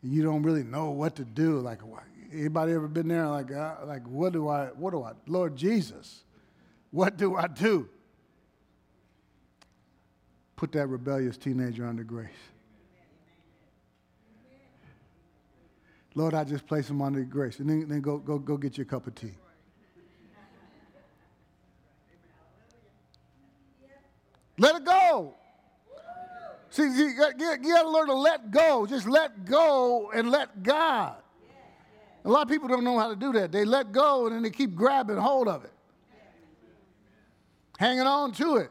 you 0.03 0.23
don't 0.23 0.43
really 0.43 0.63
know 0.63 0.91
what 0.91 1.17
to 1.17 1.25
do. 1.25 1.59
Like, 1.59 1.81
anybody 2.33 2.73
ever 2.73 2.89
been 2.89 3.09
there? 3.09 3.27
Like, 3.27 3.53
uh, 3.53 3.75
like, 3.85 4.07
what 4.07 4.33
do 4.33 4.49
I, 4.49 4.67
what 4.69 4.93
do 4.93 5.03
I, 5.03 5.13
Lord 5.27 5.57
Jesus, 5.57 6.23
what 6.91 7.17
do 7.17 7.37
I 7.37 7.47
do? 7.49 7.89
Put 10.57 10.73
that 10.73 10.87
rebellious 10.87 11.37
teenager 11.37 11.87
under 11.87 12.05
grace. 12.05 12.29
Lord, 16.15 16.35
I 16.35 16.45
just 16.45 16.67
place 16.67 16.91
him 16.91 17.01
under 17.03 17.23
grace. 17.23 17.61
And 17.61 17.69
then, 17.69 17.89
then 17.89 18.01
go, 18.01 18.19
go, 18.19 18.39
go 18.39 18.57
get 18.57 18.77
you 18.77 18.83
a 18.83 18.85
cup 18.85 19.07
of 19.07 19.15
tea. 19.15 19.33
Let 24.59 24.77
it 24.77 24.85
go. 24.85 25.35
See, 26.69 26.83
you, 26.83 27.17
got, 27.17 27.41
you 27.41 27.73
got 27.73 27.83
to 27.83 27.91
learn 27.91 28.07
to 28.09 28.15
let 28.15 28.51
go. 28.51 28.87
Just 28.87 29.09
let 29.09 29.45
go 29.45 30.11
and 30.15 30.31
let 30.31 30.63
God. 30.63 31.17
A 32.25 32.29
lot 32.29 32.43
of 32.43 32.49
people 32.49 32.69
don't 32.69 32.85
know 32.85 32.99
how 32.99 33.09
to 33.09 33.17
do 33.17 33.33
that. 33.33 33.51
They 33.51 33.65
let 33.65 33.93
go 33.93 34.27
and 34.27 34.35
then 34.35 34.43
they 34.43 34.51
keep 34.51 34.75
grabbing 34.75 35.17
hold 35.17 35.49
of 35.49 35.65
it, 35.65 35.73
hanging 37.79 38.03
on 38.03 38.33
to 38.33 38.57
it. 38.57 38.71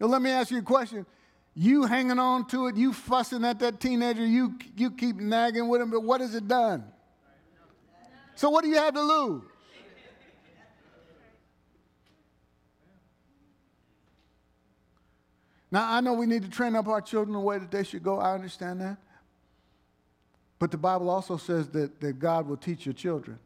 Now, 0.00 0.08
let 0.08 0.22
me 0.22 0.30
ask 0.30 0.50
you 0.50 0.58
a 0.58 0.62
question. 0.62 1.06
You 1.54 1.84
hanging 1.84 2.18
on 2.18 2.46
to 2.48 2.68
it, 2.68 2.76
you 2.76 2.92
fussing 2.92 3.44
at 3.44 3.58
that 3.58 3.80
teenager, 3.80 4.24
you, 4.24 4.54
you 4.76 4.90
keep 4.90 5.16
nagging 5.16 5.68
with 5.68 5.80
him, 5.80 5.90
but 5.90 6.02
what 6.02 6.20
has 6.20 6.34
it 6.34 6.46
done? 6.46 6.84
So, 8.36 8.48
what 8.48 8.62
do 8.62 8.70
you 8.70 8.76
have 8.76 8.94
to 8.94 9.02
lose? 9.02 9.42
Now, 15.72 15.92
I 15.92 16.00
know 16.00 16.14
we 16.14 16.26
need 16.26 16.42
to 16.42 16.50
train 16.50 16.74
up 16.74 16.88
our 16.88 17.00
children 17.00 17.34
the 17.34 17.40
way 17.40 17.58
that 17.58 17.70
they 17.70 17.84
should 17.84 18.02
go. 18.02 18.18
I 18.18 18.34
understand 18.34 18.80
that. 18.80 18.96
But 20.58 20.70
the 20.70 20.78
Bible 20.78 21.08
also 21.08 21.36
says 21.36 21.68
that, 21.70 22.00
that 22.00 22.18
God 22.18 22.48
will 22.48 22.56
teach 22.56 22.84
your 22.84 22.92
children. 22.92 23.38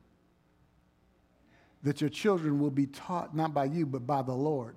That 1.83 2.01
your 2.01 2.11
children 2.11 2.59
will 2.59 2.71
be 2.71 2.87
taught 2.87 3.37
not 3.37 3.53
by 3.53 3.67
you, 3.67 3.85
but 3.85 4.07
by 4.07 4.23
the 4.23 4.33
Lord. 4.33 4.75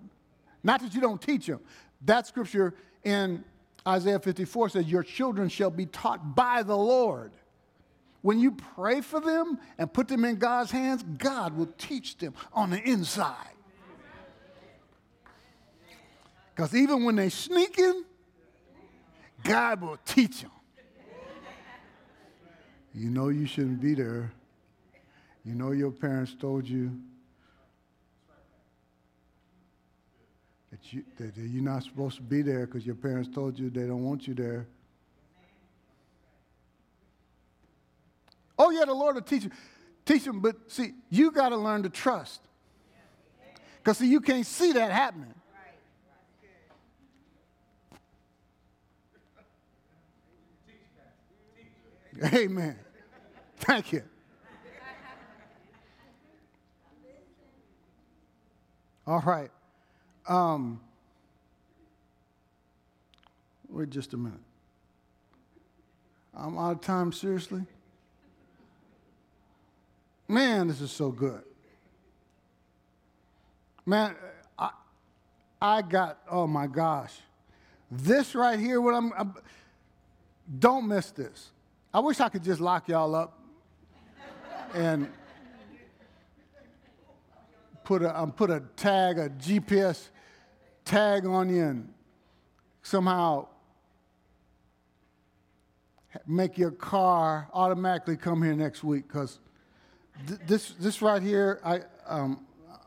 Not 0.61 0.82
that 0.82 0.93
you 0.93 0.99
don't 0.99 1.21
teach 1.21 1.47
them. 1.47 1.61
That 2.03 2.28
scripture 2.28 2.73
in 3.08 3.45
Isaiah 3.88 4.20
54 4.20 4.70
says, 4.70 4.86
Your 4.86 5.01
children 5.01 5.47
shall 5.47 5.72
be 5.72 5.86
taught 5.86 6.36
by 6.36 6.62
the 6.62 6.76
Lord. 6.76 7.32
When 8.22 8.38
you 8.39 8.51
pray 8.51 8.99
for 8.99 9.22
them 9.22 9.58
and 9.78 9.91
put 9.91 10.10
them 10.10 10.26
in 10.26 10.36
God's 10.36 10.72
hands, 10.72 11.03
God 11.18 11.55
will 11.55 11.70
teach 11.78 12.18
them 12.18 12.34
on 12.51 12.72
the 12.72 12.82
inside. 12.82 13.53
Because 16.53 16.76
even 16.76 17.05
when 17.05 17.16
they 17.16 17.30
sneaking, 17.30 18.03
God 19.43 19.82
will 19.82 19.99
teach 20.03 20.41
them. 20.41 20.51
You 22.93 23.10
know 23.10 23.30
you 23.30 23.45
shouldn't 23.45 23.80
be 23.80 23.93
there. 23.93 24.34
You 25.45 25.53
know 25.53 25.72
your 25.72 25.91
parents 25.91 26.36
told 26.38 26.68
you 26.68 26.99
that, 30.82 30.93
you, 30.93 31.03
that 31.17 31.38
you're 31.38 31.63
not 31.63 31.84
supposed 31.84 32.17
to 32.17 32.21
be 32.21 32.41
there 32.41 32.65
because 32.65 32.86
your 32.86 32.95
parents 32.95 33.30
told 33.34 33.57
you 33.57 33.69
they 33.69 33.88
don't 33.88 34.03
want 34.03 34.28
you 34.28 34.34
there. 34.34 34.67
Oh, 38.59 38.71
yeah, 38.71 38.86
the 38.86 38.93
Lord 38.93 39.15
will 39.15 39.21
teach 39.21 39.43
you. 39.43 39.51
Teach 40.05 40.23
them, 40.23 40.39
but 40.39 40.55
see, 40.67 40.93
you 41.09 41.32
got 41.32 41.49
to 41.49 41.57
learn 41.57 41.84
to 41.84 41.89
trust. 41.89 42.41
Because, 43.78 43.97
see, 43.97 44.07
you 44.07 44.21
can't 44.21 44.45
see 44.45 44.71
that 44.71 44.91
happening. 44.91 45.34
Amen. 52.34 52.75
Thank 53.57 53.93
you. 53.93 54.01
All 59.05 59.21
right. 59.25 59.51
Um, 60.28 60.80
wait 63.69 63.89
just 63.89 64.13
a 64.13 64.17
minute. 64.17 64.39
I'm 66.36 66.57
out 66.57 66.73
of 66.73 66.82
time, 66.82 67.11
seriously? 67.11 67.63
Man, 70.28 70.67
this 70.67 70.82
is 70.82 70.91
so 70.91 71.09
good. 71.09 71.41
Man, 73.86 74.15
I, 74.59 74.71
I 75.61 75.82
got, 75.82 76.19
oh 76.30 76.45
my 76.45 76.67
gosh. 76.67 77.13
This 77.89 78.36
right 78.36 78.59
here, 78.59 78.82
what 78.82 78.93
I'm, 78.93 79.13
I'm 79.17 79.34
don't 80.59 80.88
miss 80.88 81.11
this. 81.11 81.51
I 81.93 81.99
wish 81.99 82.19
I 82.19 82.30
could 82.30 82.43
just 82.43 82.59
lock 82.59 82.88
y'all 82.88 83.15
up 83.15 83.39
and 84.73 85.09
put 87.84 88.01
a, 88.01 88.19
um, 88.19 88.32
put 88.32 88.49
a 88.49 88.61
tag, 88.75 89.17
a 89.17 89.30
GPS 89.30 90.09
tag 90.88 91.26
on 91.26 91.50
and 91.50 91.94
somehow 92.82 93.46
make 96.26 96.58
your 96.58 96.72
car 96.72 97.50
automatically 97.54 98.16
come 98.16 98.42
here 98.42 98.56
next 98.56 98.84
week 98.84 99.06
because 99.08 99.40
th- 100.28 100.40
this 100.48 100.72
this 100.80 101.02
right 101.02 101.22
here, 101.22 101.60
I 101.64 101.82
um, 102.08 102.46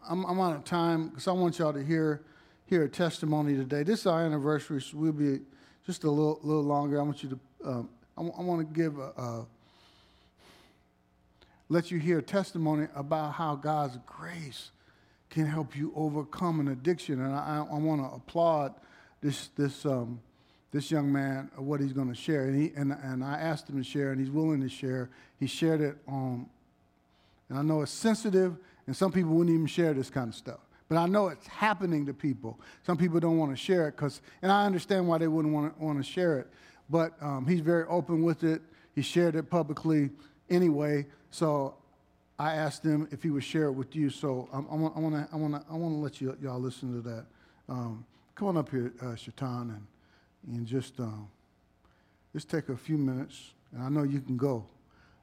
I'm, 0.09 0.25
I'm 0.25 0.41
out 0.41 0.57
of 0.57 0.65
time 0.65 1.09
because 1.09 1.29
I 1.29 1.33
want 1.33 1.59
y'all 1.59 1.75
to 1.75 1.85
hear 1.85 2.23
hear 2.67 2.85
a 2.85 2.89
testimony 2.89 3.55
today. 3.55 3.83
This 3.83 4.01
is 4.01 4.07
our 4.07 4.25
anniversary, 4.25 4.81
so 4.81 4.97
we'll 4.97 5.13
be 5.13 5.41
just 5.85 6.05
a 6.05 6.11
little 6.11 6.41
little 6.43 6.65
longer. 6.65 6.99
I 6.99 7.03
want 7.03 7.23
you 7.23 7.29
to 7.29 7.69
um, 7.69 7.89
I, 8.17 8.23
w- 8.23 8.35
I 8.39 8.43
want 8.43 8.67
to 8.67 8.75
give 8.75 8.99
a, 8.99 9.13
a 9.17 9.47
let 11.69 11.91
you 11.91 11.99
hear 11.99 12.23
testimony 12.23 12.89
about 12.95 13.35
how 13.35 13.57
God's 13.57 13.99
grace 14.07 14.71
can 15.31 15.47
help 15.47 15.76
you 15.76 15.93
overcome 15.95 16.61
an 16.61 16.68
addiction, 16.68 17.20
and 17.20 17.35
I, 17.35 17.64
I, 17.70 17.78
want 17.78 18.03
to 18.03 18.16
applaud 18.16 18.74
this 19.20 19.49
this 19.57 19.87
um, 19.87 20.20
this 20.72 20.91
young 20.91 21.12
man 21.12 21.51
what 21.57 21.81
he's 21.81 21.93
going 21.93 22.09
to 22.09 22.14
share, 22.14 22.45
and 22.45 22.61
he 22.61 22.72
and 22.76 22.93
and 22.93 23.24
I 23.24 23.39
asked 23.39 23.70
him 23.70 23.78
to 23.78 23.85
share, 23.85 24.11
and 24.11 24.20
he's 24.20 24.31
willing 24.31 24.61
to 24.61 24.68
share. 24.68 25.11
He 25.39 25.47
shared 25.47 25.81
it 25.81 25.97
on 26.07 26.47
and 27.51 27.59
I 27.59 27.62
know 27.62 27.83
it's 27.83 27.91
sensitive, 27.91 28.57
and 28.87 28.97
some 28.97 29.12
people 29.12 29.33
wouldn't 29.33 29.53
even 29.53 29.66
share 29.66 29.93
this 29.93 30.09
kind 30.09 30.28
of 30.28 30.35
stuff. 30.35 30.61
But 30.89 30.97
I 30.99 31.07
know 31.07 31.28
it's 31.28 31.47
happening 31.47 32.07
to 32.07 32.14
people. 32.14 32.59
Some 32.85 32.97
people 32.97 33.20
don't 33.20 33.39
want 33.39 33.51
to 33.51 33.57
share 33.57 33.89
it 33.89 33.97
because, 33.97 34.22
and 34.41 34.51
I 34.51 34.64
understand 34.64 35.07
why 35.07 35.18
they 35.18 35.28
wouldn't 35.28 35.53
want 35.53 35.76
to, 35.76 35.85
want 35.85 35.99
to 35.99 36.05
share 36.05 36.39
it. 36.39 36.47
But 36.89 37.14
um, 37.20 37.47
he's 37.47 37.61
very 37.61 37.85
open 37.87 38.22
with 38.22 38.45
it. 38.45 38.62
He 38.95 39.03
shared 39.03 39.35
it 39.35 39.51
publicly 39.51 40.11
anyway. 40.49 41.07
So 41.31 41.74
I 42.41 42.55
asked 42.55 42.82
him 42.84 43.07
if 43.11 43.22
he 43.22 43.30
would 43.30 43.45
share 43.45 43.66
it 43.66 43.72
with 43.72 43.95
you. 43.95 44.11
So 44.11 44.49
um, 44.53 44.66
I 44.70 44.74
want 44.74 45.14
to 45.14 45.28
I 45.32 45.36
want 45.36 45.55
to 45.55 45.62
I 45.70 45.76
want 45.76 45.95
to 45.95 45.99
let 45.99 46.20
you 46.20 46.36
y'all 46.43 46.61
listen 46.61 46.95
to 46.95 47.09
that. 47.09 47.26
Um, 47.68 48.05
come 48.34 48.49
on 48.49 48.57
up 48.57 48.70
here, 48.70 48.93
uh, 49.03 49.14
Shaitan, 49.14 49.70
and 49.70 50.57
and 50.57 50.66
just 50.66 50.99
um, 50.99 51.28
just 52.32 52.49
take 52.49 52.68
a 52.68 52.76
few 52.76 52.97
minutes. 52.97 53.53
And 53.72 53.82
I 53.82 53.88
know 53.88 54.03
you 54.03 54.20
can 54.20 54.36
go 54.36 54.64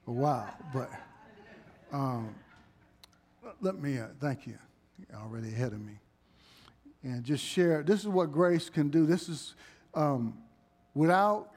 a 0.07 0.11
while, 0.11 0.53
but. 0.73 0.89
Um, 1.91 2.35
let 3.61 3.81
me, 3.81 3.97
uh, 3.97 4.07
thank 4.19 4.45
you. 4.45 4.57
You're 5.09 5.19
already 5.19 5.49
ahead 5.49 5.73
of 5.73 5.79
me. 5.79 5.93
And 7.03 7.23
just 7.23 7.43
share. 7.43 7.83
This 7.83 8.01
is 8.01 8.07
what 8.07 8.31
grace 8.31 8.69
can 8.69 8.89
do. 8.89 9.05
This 9.05 9.29
is 9.29 9.55
um, 9.93 10.37
without 10.93 11.53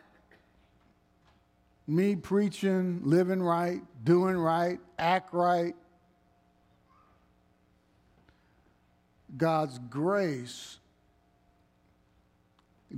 me 1.91 2.14
preaching, 2.14 3.01
living 3.03 3.43
right, 3.43 3.80
doing 4.05 4.36
right, 4.36 4.78
act 4.97 5.34
right. 5.34 5.74
God's 9.36 9.78
grace 9.91 10.78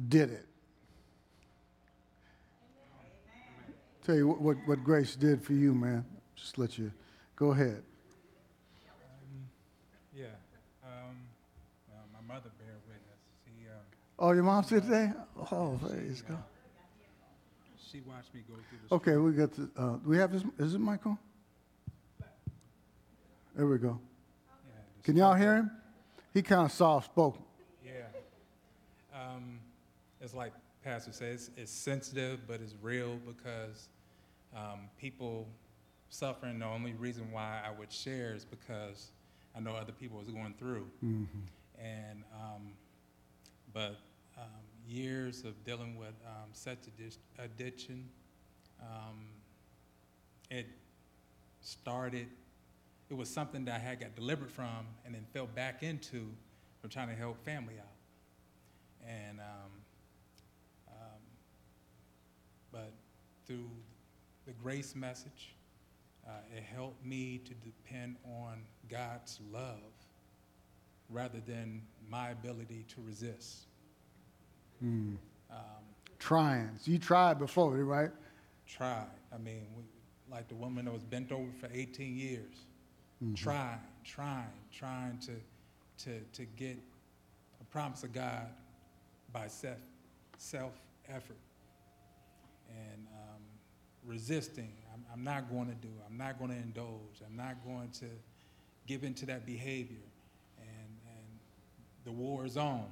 did 0.08 0.30
it. 0.30 0.46
Tell 4.04 4.14
you 4.14 4.28
what, 4.28 4.40
what, 4.42 4.56
what 4.66 4.84
grace 4.84 5.16
did 5.16 5.42
for 5.42 5.54
you, 5.54 5.72
man. 5.72 6.04
Just 6.36 6.58
let 6.58 6.76
you 6.76 6.92
go 7.34 7.52
ahead. 7.52 7.82
Um, 8.88 9.46
yeah. 10.14 10.24
Um, 10.84 11.16
well, 11.88 12.04
my 12.12 12.34
mother 12.34 12.50
bear 12.58 12.74
witness. 12.86 13.20
She, 13.44 13.68
um, 13.68 13.80
Oh, 14.18 14.32
your 14.32 14.42
mom's 14.42 14.68
here 14.68 14.80
today? 14.80 15.12
Oh, 15.50 15.78
praise 15.82 16.22
God. 16.28 16.42
She 17.92 18.00
watched 18.00 18.32
me 18.32 18.40
go 18.48 18.54
through 18.54 18.78
the. 18.88 18.94
Okay, 18.94 19.16
we 19.16 19.32
got 19.32 19.52
the, 19.52 19.68
uh, 19.76 19.96
do 19.96 20.08
we 20.08 20.16
have 20.16 20.32
this, 20.32 20.42
is 20.58 20.74
it 20.74 20.80
Michael? 20.80 21.18
There 23.54 23.66
we 23.66 23.76
go. 23.76 24.00
Yeah, 24.48 24.80
the 24.96 25.02
Can 25.02 25.16
y'all 25.16 25.34
hear 25.34 25.56
him? 25.56 25.70
He 26.32 26.40
kind 26.40 26.64
of 26.64 26.72
soft 26.72 27.12
spoken. 27.12 27.42
Yeah. 27.84 27.92
Um, 29.14 29.60
it's 30.22 30.32
like 30.32 30.54
Pastor 30.82 31.12
says, 31.12 31.50
it's 31.58 31.70
sensitive, 31.70 32.40
but 32.46 32.62
it's 32.62 32.74
real 32.80 33.18
because 33.26 33.88
um, 34.56 34.88
people 34.98 35.46
suffering. 36.08 36.58
The 36.60 36.66
only 36.66 36.94
reason 36.94 37.30
why 37.30 37.60
I 37.62 37.78
would 37.78 37.92
share 37.92 38.34
is 38.34 38.46
because 38.46 39.10
I 39.54 39.60
know 39.60 39.72
other 39.72 39.92
people 39.92 40.18
was 40.18 40.28
going 40.28 40.54
through. 40.58 40.86
And 41.78 42.22
um, 42.32 42.72
but 43.74 43.96
um, 44.38 44.71
years 44.86 45.44
of 45.44 45.64
dealing 45.64 45.96
with 45.96 46.14
um, 46.26 46.50
such 46.52 46.78
addiction, 47.38 48.08
um, 48.80 49.26
it 50.50 50.66
started. 51.60 52.28
It 53.10 53.14
was 53.14 53.28
something 53.28 53.64
that 53.66 53.74
I 53.74 53.78
had 53.78 54.00
got 54.00 54.14
delivered 54.14 54.50
from, 54.50 54.86
and 55.04 55.14
then 55.14 55.24
fell 55.32 55.46
back 55.46 55.82
into 55.82 56.28
from 56.80 56.90
trying 56.90 57.08
to 57.08 57.14
help 57.14 57.42
family 57.44 57.74
out. 57.78 59.08
And 59.08 59.40
um, 59.40 59.70
um, 60.88 61.20
but 62.70 62.92
through 63.46 63.70
the 64.46 64.52
grace 64.52 64.94
message, 64.94 65.54
uh, 66.26 66.30
it 66.56 66.62
helped 66.62 67.04
me 67.04 67.38
to 67.44 67.54
depend 67.54 68.16
on 68.24 68.62
God's 68.88 69.40
love 69.52 69.92
rather 71.08 71.40
than 71.40 71.82
my 72.08 72.30
ability 72.30 72.86
to 72.88 73.02
resist. 73.06 73.66
Um, 74.82 75.18
Trying. 76.18 76.70
So 76.78 76.90
you 76.90 76.98
tried 76.98 77.38
before, 77.38 77.72
right? 77.76 78.10
tried. 78.66 79.06
I 79.32 79.38
mean, 79.38 79.66
we, 79.76 79.82
like 80.30 80.48
the 80.48 80.54
woman 80.54 80.86
that 80.86 80.94
was 80.94 81.04
bent 81.04 81.30
over 81.30 81.50
for 81.60 81.68
18 81.72 82.16
years, 82.16 82.54
trying, 83.36 83.80
trying, 84.04 84.46
trying 84.72 85.18
to, 85.18 85.32
to, 86.04 86.20
to 86.32 86.44
get 86.44 86.78
a 87.60 87.64
promise 87.64 88.02
of 88.02 88.12
God 88.12 88.48
by 89.32 89.46
self, 89.46 89.78
self 90.38 90.72
effort 91.08 91.36
and 92.68 93.06
um, 93.12 93.42
resisting. 94.06 94.72
I'm, 94.92 95.04
I'm 95.12 95.24
not 95.24 95.50
going 95.50 95.68
to 95.68 95.74
do. 95.74 95.90
I'm 96.08 96.16
not 96.16 96.38
going 96.38 96.50
to 96.50 96.56
indulge. 96.56 97.20
I'm 97.26 97.36
not 97.36 97.64
going 97.64 97.90
to 98.00 98.06
give 98.86 99.04
into 99.04 99.26
that 99.26 99.44
behavior. 99.44 99.96
And, 100.58 100.96
and 101.06 101.38
the 102.04 102.12
war 102.12 102.46
is 102.46 102.56
on. 102.56 102.86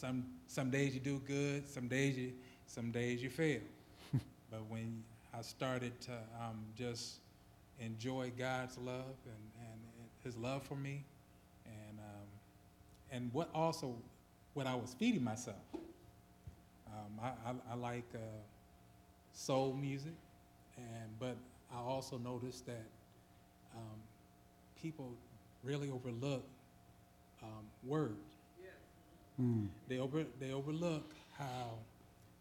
Some, 0.00 0.26
some 0.46 0.70
days 0.70 0.94
you 0.94 1.00
do 1.00 1.20
good. 1.26 1.68
Some 1.68 1.88
days 1.88 2.16
you, 2.16 2.32
some 2.68 2.92
days 2.92 3.20
you 3.20 3.30
fail. 3.30 3.62
but 4.48 4.60
when 4.68 5.02
I 5.36 5.42
started 5.42 6.00
to 6.02 6.12
um, 6.40 6.60
just 6.76 7.18
enjoy 7.80 8.30
God's 8.38 8.78
love 8.78 9.16
and, 9.26 9.50
and 9.60 9.80
His 10.22 10.36
love 10.36 10.62
for 10.62 10.76
me, 10.76 11.02
and 11.66 11.98
um, 11.98 12.26
and 13.10 13.30
what 13.32 13.50
also 13.52 13.96
what 14.54 14.68
I 14.68 14.76
was 14.76 14.94
feeding 14.96 15.24
myself. 15.24 15.56
Um, 15.74 17.20
I, 17.20 17.50
I, 17.50 17.54
I 17.72 17.74
like 17.74 18.06
uh, 18.14 18.18
soul 19.32 19.76
music, 19.80 20.14
and 20.76 21.10
but 21.18 21.36
I 21.74 21.80
also 21.80 22.18
noticed 22.18 22.66
that 22.66 22.86
um, 23.74 23.98
people 24.80 25.10
really 25.64 25.90
overlook 25.90 26.44
um, 27.42 27.64
words. 29.38 29.66
They 29.88 29.98
over 29.98 30.24
they 30.40 30.52
overlook 30.52 31.14
how 31.36 31.78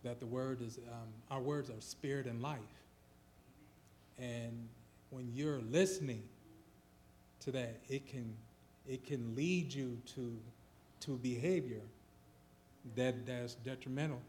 that 0.03 0.19
the 0.19 0.25
word 0.25 0.61
is 0.61 0.77
um, 0.87 1.07
our 1.29 1.41
words 1.41 1.69
are 1.69 1.79
spirit 1.79 2.25
and 2.25 2.41
life. 2.41 2.59
And 4.19 4.67
when 5.09 5.29
you're 5.33 5.61
listening 5.69 6.23
to 7.41 7.51
that, 7.51 7.79
it 7.87 8.07
can 8.07 8.33
it 8.87 9.05
can 9.05 9.35
lead 9.35 9.73
you 9.73 9.97
to 10.15 10.37
to 11.01 11.17
behavior 11.17 11.81
that 12.95 13.25
that's 13.25 13.55
detrimental. 13.55 14.21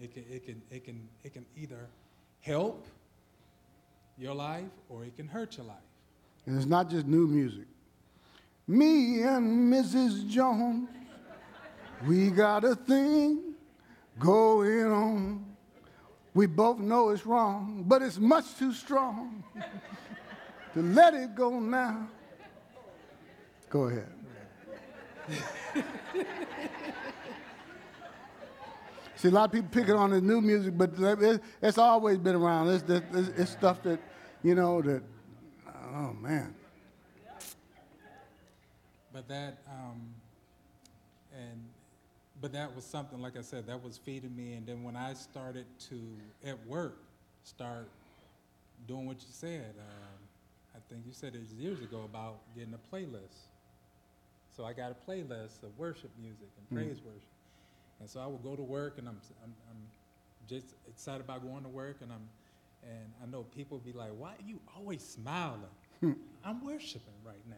It 0.00 0.12
can 0.12 0.24
it 0.30 0.44
can 0.44 0.62
it 0.70 0.84
can 0.84 1.08
it 1.22 1.32
can 1.32 1.46
either 1.56 1.86
help 2.40 2.86
your 4.18 4.34
life 4.34 4.70
or 4.88 5.04
it 5.04 5.16
can 5.16 5.28
hurt 5.28 5.56
your 5.56 5.66
life. 5.66 5.76
And 6.46 6.56
it's 6.56 6.66
not 6.66 6.88
just 6.88 7.06
new 7.06 7.26
music. 7.26 7.66
Me 8.68 9.22
and 9.22 9.72
Mrs. 9.72 10.28
Jones, 10.28 10.88
we 12.04 12.30
got 12.30 12.64
a 12.64 12.74
thing 12.74 13.54
going 14.18 14.86
on. 14.86 15.44
We 16.34 16.46
both 16.46 16.78
know 16.78 17.10
it's 17.10 17.24
wrong, 17.24 17.84
but 17.86 18.02
it's 18.02 18.18
much 18.18 18.56
too 18.58 18.72
strong 18.72 19.42
to 20.74 20.82
let 20.82 21.14
it 21.14 21.34
go 21.34 21.58
now. 21.58 22.08
Go 23.70 23.84
ahead. 23.84 24.12
See, 29.16 29.28
a 29.28 29.30
lot 29.30 29.44
of 29.46 29.52
people 29.52 29.68
picking 29.70 29.94
on 29.94 30.10
the 30.10 30.20
new 30.20 30.42
music, 30.42 30.76
but 30.76 30.90
it- 30.98 31.42
it's 31.62 31.78
always 31.78 32.18
been 32.18 32.34
around. 32.34 32.68
It's, 32.68 32.84
it's, 32.88 33.28
it's 33.38 33.50
stuff 33.50 33.82
that, 33.84 33.98
you 34.42 34.54
know, 34.54 34.82
that, 34.82 35.02
oh 35.94 36.12
man. 36.20 36.54
But 39.12 39.26
that, 39.28 39.58
um, 39.66 40.14
but 42.40 42.52
that 42.52 42.74
was 42.74 42.84
something, 42.84 43.20
like 43.20 43.36
I 43.36 43.42
said, 43.42 43.66
that 43.66 43.82
was 43.82 43.96
feeding 43.96 44.34
me. 44.36 44.54
And 44.54 44.66
then 44.66 44.82
when 44.82 44.96
I 44.96 45.14
started 45.14 45.66
to, 45.90 46.00
at 46.44 46.64
work, 46.66 46.98
start 47.44 47.88
doing 48.86 49.06
what 49.06 49.20
you 49.20 49.28
said, 49.30 49.74
um, 49.78 50.18
I 50.74 50.78
think 50.88 51.04
you 51.06 51.12
said 51.12 51.34
it 51.34 51.40
years 51.58 51.80
ago 51.80 52.02
about 52.04 52.38
getting 52.54 52.74
a 52.74 52.94
playlist. 52.94 53.48
So 54.54 54.64
I 54.64 54.72
got 54.72 54.90
a 54.90 55.10
playlist 55.10 55.62
of 55.62 55.76
worship 55.78 56.10
music 56.20 56.48
and 56.58 56.66
mm-hmm. 56.66 56.76
praise 56.76 57.00
worship. 57.04 57.28
And 58.00 58.08
so 58.08 58.20
I 58.20 58.26
would 58.26 58.42
go 58.42 58.54
to 58.54 58.62
work 58.62 58.98
and 58.98 59.08
I'm, 59.08 59.18
I'm, 59.42 59.54
I'm 59.70 59.82
just 60.46 60.74
excited 60.88 61.22
about 61.22 61.42
going 61.42 61.62
to 61.62 61.68
work 61.68 61.98
and 62.02 62.12
I'm, 62.12 62.28
and 62.82 63.12
I 63.22 63.26
know 63.30 63.42
people 63.54 63.78
be 63.78 63.92
like, 63.92 64.10
why 64.16 64.30
are 64.30 64.46
you 64.46 64.60
always 64.76 65.02
smiling? 65.02 65.60
Hmm. 66.00 66.12
I'm 66.44 66.64
worshiping 66.64 67.14
right 67.24 67.42
now. 67.48 67.56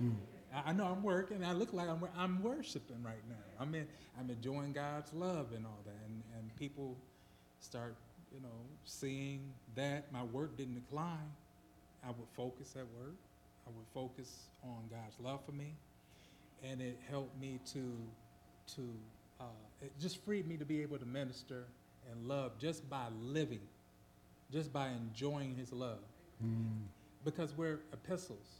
I, 0.00 0.39
I 0.54 0.72
know 0.72 0.86
I'm 0.86 1.02
working. 1.02 1.44
I 1.44 1.52
look 1.52 1.72
like 1.72 1.88
I'm, 1.88 2.02
I'm 2.16 2.42
worshiping 2.42 3.02
right 3.04 3.22
now. 3.28 3.36
I'm 3.60 3.74
in, 3.74 3.86
I'm 4.18 4.30
enjoying 4.30 4.72
God's 4.72 5.12
love 5.12 5.48
and 5.54 5.64
all 5.64 5.78
that. 5.84 6.00
And, 6.06 6.22
and 6.38 6.56
people 6.56 6.96
start, 7.60 7.94
you 8.34 8.40
know, 8.40 8.48
seeing 8.84 9.52
that 9.76 10.12
my 10.12 10.24
work 10.24 10.56
didn't 10.56 10.74
decline. 10.74 11.30
I 12.04 12.08
would 12.08 12.28
focus 12.34 12.74
at 12.76 12.86
work. 12.98 13.14
I 13.66 13.70
would 13.76 13.86
focus 13.94 14.46
on 14.64 14.88
God's 14.90 15.20
love 15.20 15.44
for 15.44 15.52
me, 15.52 15.74
and 16.64 16.80
it 16.80 16.98
helped 17.08 17.38
me 17.40 17.60
to, 17.72 17.96
to, 18.74 18.82
uh, 19.40 19.44
it 19.80 19.92
just 20.00 20.24
freed 20.24 20.48
me 20.48 20.56
to 20.56 20.64
be 20.64 20.82
able 20.82 20.98
to 20.98 21.06
minister 21.06 21.66
and 22.10 22.26
love 22.26 22.58
just 22.58 22.88
by 22.90 23.04
living, 23.20 23.60
just 24.50 24.72
by 24.72 24.88
enjoying 24.88 25.54
His 25.54 25.72
love, 25.72 26.00
because 27.24 27.56
we're 27.56 27.80
epistles. 27.92 28.59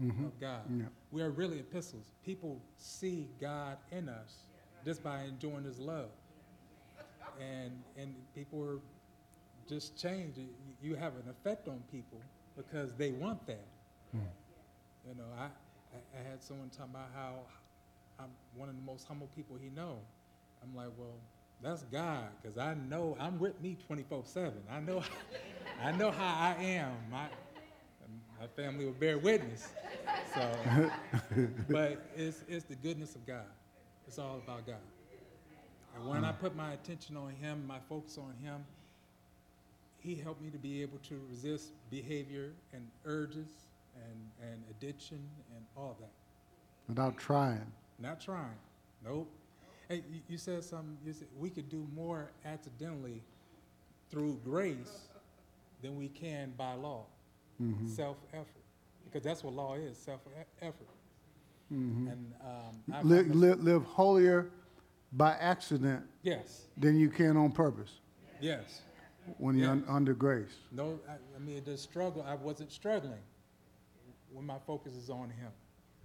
Mm-hmm. 0.00 0.24
of 0.24 0.40
God. 0.40 0.62
Yeah. 0.70 0.84
We 1.10 1.22
are 1.22 1.30
really 1.30 1.58
epistles. 1.60 2.12
People 2.24 2.60
see 2.76 3.28
God 3.40 3.76
in 3.90 4.08
us 4.08 4.44
just 4.84 5.02
by 5.02 5.22
enjoying 5.24 5.64
His 5.64 5.78
love, 5.78 6.08
and 7.40 7.70
and 7.96 8.14
people 8.34 8.62
are 8.62 8.78
just 9.68 9.96
changed. 9.96 10.38
You- 10.38 10.48
have 10.96 11.14
an 11.14 11.28
effect 11.30 11.68
on 11.68 11.80
people 11.92 12.20
because 12.56 12.92
they 12.94 13.12
want 13.12 13.46
that. 13.46 13.64
Hmm. 14.12 14.18
You 15.08 15.14
know, 15.14 15.24
I, 15.38 15.44
I 15.44 16.20
I 16.20 16.30
had 16.30 16.42
someone 16.42 16.70
talking 16.70 16.94
about 16.94 17.10
how 17.14 17.34
I'm 18.18 18.30
one 18.56 18.68
of 18.68 18.74
the 18.76 18.82
most 18.82 19.06
humble 19.06 19.28
people 19.36 19.56
he 19.60 19.68
know. 19.70 19.98
I'm 20.62 20.74
like, 20.74 20.90
well, 20.98 21.14
that's 21.62 21.82
God, 21.84 22.26
because 22.42 22.58
I 22.58 22.74
know 22.74 23.16
I'm 23.20 23.38
with 23.38 23.60
me 23.62 23.76
24/7. 23.88 24.52
I 24.70 24.80
know, 24.80 25.02
I 25.82 25.92
know 25.92 26.10
how 26.10 26.54
I 26.58 26.62
am. 26.62 26.92
My 27.10 27.26
my 28.42 28.48
family 28.60 28.84
will 28.84 28.92
bear 28.92 29.18
witness. 29.18 29.68
So, 30.34 30.50
but 31.70 32.04
it's 32.16 32.42
it's 32.48 32.64
the 32.64 32.74
goodness 32.74 33.14
of 33.14 33.24
God. 33.24 33.46
It's 34.08 34.18
all 34.18 34.40
about 34.44 34.66
God. 34.66 34.82
And 35.94 36.08
when 36.08 36.24
I 36.24 36.32
mm. 36.32 36.40
put 36.40 36.56
my 36.56 36.72
attention 36.72 37.16
on 37.16 37.30
Him, 37.40 37.64
my 37.68 37.78
focus 37.88 38.18
on 38.18 38.34
Him, 38.42 38.64
He 40.00 40.16
helped 40.16 40.42
me 40.42 40.50
to 40.50 40.58
be 40.58 40.82
able 40.82 40.98
to 41.08 41.20
resist 41.30 41.70
behavior 41.88 42.50
and 42.72 42.82
urges 43.04 43.68
and, 43.94 44.50
and 44.50 44.60
addiction 44.70 45.20
and 45.54 45.64
all 45.76 45.96
that. 46.00 46.10
Without 46.88 47.16
trying. 47.18 47.70
Not 48.00 48.20
trying. 48.20 48.58
Nope. 49.04 49.30
Hey, 49.88 50.02
you, 50.12 50.20
you 50.28 50.38
said 50.38 50.64
something. 50.64 50.96
You 51.06 51.12
said 51.12 51.28
we 51.38 51.48
could 51.48 51.68
do 51.68 51.86
more 51.94 52.32
accidentally 52.44 53.22
through 54.10 54.40
grace 54.44 55.10
than 55.80 55.96
we 55.96 56.08
can 56.08 56.54
by 56.56 56.74
law. 56.74 57.04
Mm-hmm. 57.60 57.88
Self 57.88 58.16
effort. 58.32 58.46
Because 59.04 59.22
that's 59.22 59.44
what 59.44 59.54
law 59.54 59.74
is 59.74 59.96
self 59.96 60.20
effort. 60.60 60.88
Mm-hmm. 61.72 62.08
And 62.08 62.34
um, 62.42 62.94
I, 62.94 63.02
Live, 63.02 63.34
live, 63.34 63.62
live 63.62 63.84
holier 63.84 64.50
by 65.12 65.32
accident 65.32 66.02
yes, 66.22 66.68
than 66.76 66.96
you 66.96 67.08
can 67.08 67.36
on 67.36 67.52
purpose 67.52 68.00
yes. 68.40 68.82
when 69.38 69.56
you're 69.56 69.70
un- 69.70 69.84
under 69.88 70.14
grace. 70.14 70.54
No, 70.70 70.98
I, 71.08 71.12
I 71.36 71.38
mean, 71.38 71.62
the 71.64 71.76
struggle, 71.76 72.24
I 72.26 72.34
wasn't 72.34 72.72
struggling 72.72 73.20
when 74.32 74.46
my 74.46 74.58
focus 74.66 74.94
is 74.94 75.10
on 75.10 75.30
him. 75.30 75.50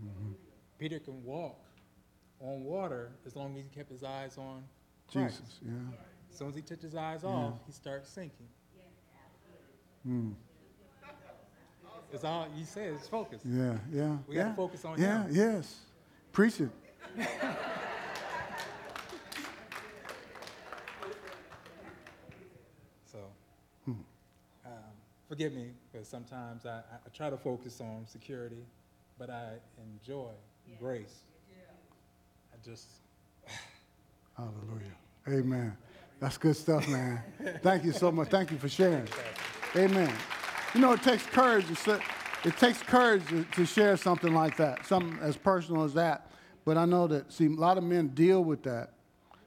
Mm-hmm. 0.04 0.32
Peter 0.78 1.00
can 1.00 1.24
walk 1.24 1.60
on 2.40 2.64
water 2.64 3.12
as 3.26 3.36
long 3.36 3.56
as 3.56 3.64
he 3.64 3.70
kept 3.76 3.92
his 3.92 4.04
eyes 4.04 4.38
on 4.38 4.64
Christ. 5.12 5.42
Jesus, 5.42 5.60
yeah. 5.66 5.72
As 6.32 6.38
soon 6.38 6.50
as 6.50 6.56
he 6.56 6.62
took 6.62 6.82
his 6.82 6.96
eyes 6.96 7.24
off, 7.24 7.54
he 7.66 7.72
starts 7.72 8.10
sinking. 8.10 8.48
It's 12.14 12.24
all 12.24 12.48
you 12.56 12.66
said 12.66 12.94
It's 12.94 13.08
focus. 13.08 13.42
Yeah, 13.46 13.78
yeah. 13.92 14.18
We 14.28 14.36
yeah. 14.36 14.44
gotta 14.44 14.56
focus 14.56 14.86
on 14.86 15.00
Yeah, 15.00 15.24
him. 15.24 15.36
yes. 15.36 15.76
Preach 16.32 16.62
it. 16.62 16.70
So, 23.12 23.20
um, 23.88 24.74
forgive 25.30 25.54
me, 25.54 25.72
because 25.92 26.08
sometimes 26.08 26.66
I, 26.66 26.70
I 26.78 26.80
I 27.06 27.10
try 27.16 27.30
to 27.30 27.38
focus 27.38 27.80
on 27.82 28.06
security, 28.06 28.64
but 29.18 29.30
I 29.30 29.54
enjoy 29.82 30.32
grace. 30.80 31.16
I 32.54 32.58
just, 32.66 32.88
Hallelujah. 34.38 34.96
Amen. 35.30 35.76
That's 36.20 36.38
good 36.38 36.56
stuff, 36.56 36.88
man. 36.88 37.22
Thank 37.62 37.86
you 37.86 37.92
so 37.92 38.12
much. 38.12 38.30
Thank 38.30 38.52
you 38.52 38.58
for 38.58 38.70
sharing. 38.70 39.08
Amen. 39.76 40.12
You 40.78 40.84
know, 40.84 40.92
it 40.92 41.02
takes 41.02 41.26
courage. 41.26 41.66
It 41.72 42.58
takes 42.60 42.84
courage 42.84 43.24
to, 43.54 43.66
share 43.66 43.98
something 43.98 44.32
like 44.32 44.58
that, 44.58 44.86
something 44.86 45.18
as 45.24 45.36
personal 45.36 45.84
as 45.84 45.96
that. 45.96 46.30
But 46.66 46.78
I 46.78 46.86
know 46.86 47.08
that, 47.08 47.34
see, 47.34 47.48
a 47.48 47.50
lot 47.50 47.80
of 47.80 47.84
men 47.84 48.10
deal 48.10 48.44
with 48.44 48.62
that. 48.62 48.92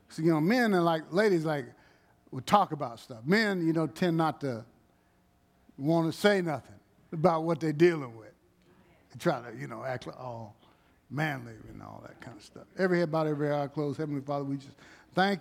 So, 0.09 0.23
you 0.23 0.33
know, 0.33 0.41
men 0.41 0.75
and 0.75 0.85
like 0.85 1.03
ladies, 1.13 1.45
like, 1.45 1.67
would 2.33 2.49
talk 2.49 2.73
about 2.73 2.99
stuff. 2.99 3.21
Men, 3.25 3.65
you 3.65 3.73
know, 3.73 3.87
tend 3.87 4.17
not 4.17 4.41
to 4.41 4.65
want 5.79 6.13
to 6.13 6.19
say 6.19 6.43
nothing 6.43 6.75
about 7.13 7.45
what 7.45 7.61
they're 7.61 7.73
dealing 7.73 8.17
with. 8.17 8.33
They 9.13 9.19
try 9.21 9.41
to, 9.41 9.57
you 9.57 9.69
know, 9.69 9.85
act 9.85 10.09
all 10.09 10.57
oh, 10.61 10.67
manly 11.11 11.53
and 11.73 11.81
all 11.81 12.03
that 12.09 12.21
kind 12.21 12.37
of 12.37 12.43
stuff. 12.43 12.65
Every 12.77 12.99
head 12.99 13.13
bowed, 13.13 13.29
every 13.29 13.55
eye 13.55 13.69
closed. 13.69 13.99
Heavenly 13.99 14.23
Father, 14.23 14.43
we 14.45 14.57
just 14.57 14.75
thank 15.15 15.39